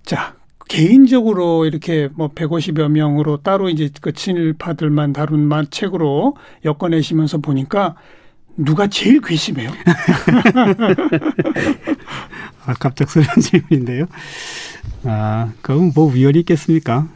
자 0.03 0.35
개인적으로 0.68 1.66
이렇게 1.66 2.09
뭐 2.14 2.29
150여 2.29 2.88
명으로 2.88 3.38
따로 3.38 3.68
이제 3.68 3.90
그 4.00 4.12
친일파들만 4.12 5.12
다룬 5.12 5.50
책으로 5.70 6.37
엮어내시면서 6.64 7.38
보니까 7.38 7.96
누가 8.57 8.87
제일 8.87 9.21
괘씸해요? 9.21 9.71
아, 12.67 12.75
갑작스러운 12.75 13.29
질문인데요. 13.41 14.07
아, 15.05 15.53
그럼 15.63 15.93
뭐 15.95 16.13
위헌이 16.13 16.41
있겠습니까? 16.41 17.09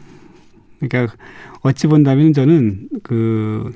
그러니까 0.81 1.15
어찌 1.61 1.87
본다면 1.87 2.33
저는 2.33 2.89
그 3.03 3.73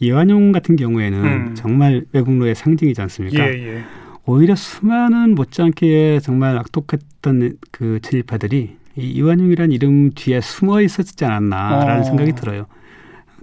이완용 0.00 0.52
같은 0.52 0.76
경우에는 0.76 1.24
음. 1.24 1.54
정말 1.54 2.04
외국노의 2.12 2.54
상징이지 2.54 3.00
않습니까? 3.02 3.44
예, 3.44 3.52
예. 3.52 3.84
오히려 4.26 4.54
수많은 4.54 5.34
못지않게 5.34 6.20
정말 6.22 6.58
악독했던 6.58 7.56
그 7.70 7.98
친일파들이 8.02 8.76
이 8.96 9.00
이완용이라는 9.00 9.72
이름 9.72 10.10
뒤에 10.14 10.40
숨어 10.40 10.82
있었지 10.82 11.24
않았나라는 11.24 12.00
어. 12.00 12.04
생각이 12.04 12.32
들어요. 12.32 12.66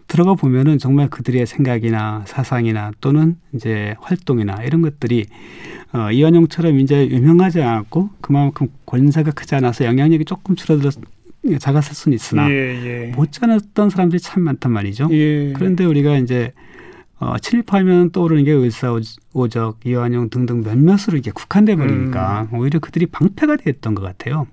들어가 0.08 0.36
보면은 0.36 0.78
정말 0.78 1.10
그들의 1.10 1.46
생각이나 1.46 2.24
사상이나 2.28 2.92
또는 3.02 3.38
이제 3.54 3.96
활동이나 4.00 4.64
이런 4.64 4.82
것들이 4.82 5.26
어, 5.94 6.12
이완용처럼 6.12 6.80
이제 6.80 7.08
유명하지 7.08 7.62
않았고 7.62 8.10
그만큼 8.22 8.68
권세가 8.86 9.32
크지 9.32 9.56
않아서 9.56 9.86
영향력이 9.86 10.26
조금 10.26 10.56
줄어들었 10.56 10.96
작았을 11.60 11.94
수는 11.94 12.16
있으나 12.16 12.50
예, 12.50 12.56
예. 12.56 13.12
못지않았던 13.16 13.92
사람들이 13.92 14.20
참 14.20 14.44
많단 14.44 14.72
말이죠. 14.72 15.10
예. 15.12 15.54
그런데 15.54 15.86
우리가 15.86 16.18
이제 16.18 16.54
어, 17.18 17.38
친일파하면 17.38 18.12
떠오르는 18.12 18.44
게 18.44 18.52
의사오적, 18.52 19.80
이완용 19.86 20.30
등등 20.30 20.62
몇몇으로 20.64 21.18
이게 21.18 21.32
국한돼 21.32 21.76
버리니까 21.76 22.50
음. 22.52 22.60
오히려 22.60 22.80
그들이 22.80 23.06
방패가 23.06 23.58
됐던 23.58 23.96
것 23.96 24.02
같아요. 24.02 24.48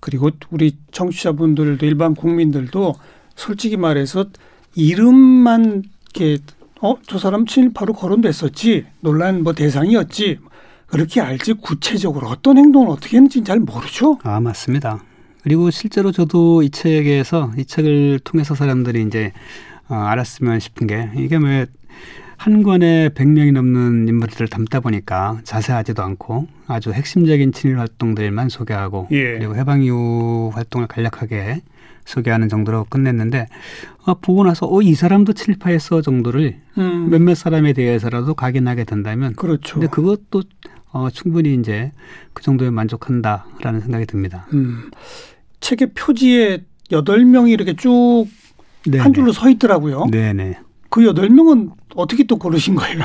그리고 0.00 0.30
우리 0.50 0.76
청취자분들도 0.90 1.84
일반 1.86 2.14
국민들도 2.14 2.94
솔직히 3.36 3.76
말해서 3.76 4.26
이름만 4.74 5.82
이렇게 6.14 6.42
어, 6.80 6.96
저 7.06 7.18
사람 7.18 7.46
친일파로 7.46 7.94
거론됐었지. 7.94 8.86
논란 9.00 9.42
뭐 9.42 9.52
대상이었지. 9.52 10.38
그렇게 10.86 11.20
알지 11.20 11.54
구체적으로 11.54 12.28
어떤 12.28 12.56
행동을 12.56 12.88
어떻게 12.88 13.16
했는지 13.16 13.44
잘 13.44 13.60
모르죠. 13.60 14.18
아, 14.22 14.40
맞습니다. 14.40 15.02
그리고 15.42 15.70
실제로 15.70 16.12
저도 16.12 16.62
이 16.62 16.70
책에서 16.70 17.52
이 17.58 17.64
책을 17.64 18.20
통해서 18.20 18.54
사람들이 18.54 19.02
이제 19.02 19.32
어, 19.88 19.94
알았으면 19.94 20.60
싶은 20.60 20.86
게 20.86 21.10
이게 21.16 21.36
왜 21.36 21.66
한 22.38 22.62
권에 22.62 23.10
100명이 23.10 23.52
넘는 23.52 24.08
인물들을 24.08 24.48
담다 24.48 24.80
보니까 24.80 25.40
자세하지도 25.44 26.02
않고 26.02 26.46
아주 26.66 26.92
핵심적인 26.92 27.52
친일 27.52 27.78
활동들만 27.78 28.48
소개하고 28.48 29.08
예. 29.10 29.38
그리고 29.38 29.56
해방 29.56 29.82
이후 29.82 30.50
활동을 30.54 30.86
간략하게 30.86 31.60
소개하는 32.04 32.48
정도로 32.48 32.84
끝냈는데 32.88 33.46
어, 34.06 34.14
보고 34.14 34.44
나서 34.44 34.66
어, 34.66 34.80
이 34.80 34.94
사람도 34.94 35.34
친일파였어 35.34 36.00
정도를 36.00 36.56
음. 36.78 37.10
몇몇 37.10 37.34
사람에 37.34 37.74
대해서라도 37.74 38.32
각인하게 38.34 38.84
된다면 38.84 39.34
그렇죠. 39.34 39.74
근데 39.74 39.88
그것도 39.88 40.42
어, 40.92 41.10
충분히 41.10 41.54
이제 41.54 41.92
그 42.32 42.42
정도에 42.42 42.70
만족한다라는 42.70 43.80
생각이 43.80 44.06
듭니다. 44.06 44.46
음. 44.54 44.90
책의 45.60 45.92
표지에 45.92 46.64
여덟 46.92 47.26
명이 47.26 47.52
이렇게 47.52 47.74
쭉 47.76 48.26
한 48.96 49.12
줄로 49.12 49.32
서 49.32 49.50
있더라고요. 49.50 50.06
네네. 50.10 50.58
그 50.88 51.04
여덟 51.04 51.28
명은 51.28 51.70
어떻게 51.94 52.24
또 52.24 52.38
고르신 52.38 52.74
거예요? 52.74 53.02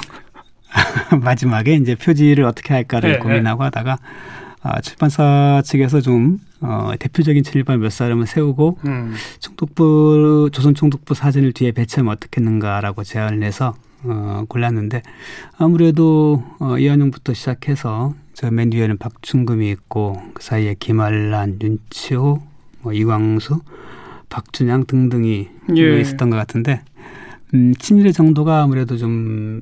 마지막에 1.22 1.76
이제 1.76 1.96
표지를 1.96 2.46
어떻게 2.46 2.74
할까를 2.74 3.14
네, 3.14 3.18
고민하고 3.20 3.62
네. 3.62 3.66
하다가 3.66 3.98
아, 4.62 4.80
출판사 4.82 5.62
측에서 5.66 6.00
좀 6.02 6.40
어, 6.62 6.92
대표적인 6.98 7.44
친일파 7.44 7.76
몇 7.78 7.92
사람을 7.92 8.26
세우고 8.28 8.80
음. 8.86 9.14
총독부 9.40 10.50
조선 10.54 10.74
총독부 10.74 11.14
사진을 11.14 11.52
뒤에 11.52 11.74
배치하면 11.74 12.14
어떻겠는가라고 12.14 13.04
제안을 13.04 13.44
해서 13.44 13.76
어, 14.04 14.46
골랐는데 14.48 15.02
아무래도 15.58 16.44
어, 16.60 16.78
이완용부터 16.78 17.34
시작해서 17.34 18.14
저 18.34 18.50
맨 18.50 18.70
뒤에는 18.70 18.98
박충금이 18.98 19.70
있고 19.72 20.22
그 20.34 20.44
사이에 20.44 20.76
김알란, 20.80 21.60
윤치호, 21.62 22.42
뭐 22.82 22.94
이광수, 22.94 23.62
박준양 24.30 24.86
등등이 24.86 25.50
예. 25.78 26.00
있었던 26.02 26.30
것 26.30 26.38
같은데 26.38 26.82
음, 27.54 27.74
친일의 27.78 28.14
정도가 28.14 28.64
아무래도 28.64 28.98
좀 28.98 29.62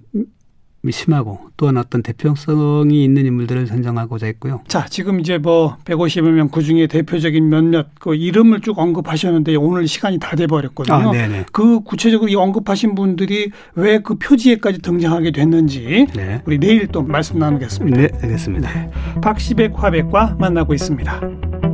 심하고 0.90 1.40
또한 1.58 1.78
어떤 1.78 2.02
대표성이 2.02 3.04
있는 3.04 3.28
인물들을 3.28 3.68
선정하고자 3.68 4.26
했고요. 4.26 4.62
자, 4.68 4.86
지금 4.90 5.20
이제 5.20 5.38
뭐 5.38 5.78
150여 5.86 6.32
명 6.32 6.50
그중에 6.50 6.88
대표적인 6.88 7.50
몇몇 7.50 7.90
그 8.00 8.16
이름을 8.16 8.62
쭉 8.62 8.80
언급하셨는데 8.80 9.56
오늘 9.58 9.88
시간이 9.88 10.18
다 10.18 10.36
돼 10.36 10.48
버렸거든요. 10.48 10.96
아, 10.96 11.44
그 11.52 11.82
구체적으로 11.82 12.32
이 12.32 12.36
언급하신 12.36 12.96
분들이 12.96 13.52
왜 13.76 14.00
그 14.00 14.16
표지에까지 14.16 14.82
등장하게 14.82 15.32
됐는지 15.32 16.08
네. 16.16 16.42
우리 16.46 16.58
내일 16.58 16.88
또 16.88 17.04
말씀 17.04 17.38
나누겠습니다. 17.38 18.02
네, 18.02 18.10
알겠습니다. 18.24 18.74
네. 18.74 18.92
박시백 19.22 19.74
화백과 19.76 20.38
만나고 20.40 20.74
있습니다. 20.74 21.71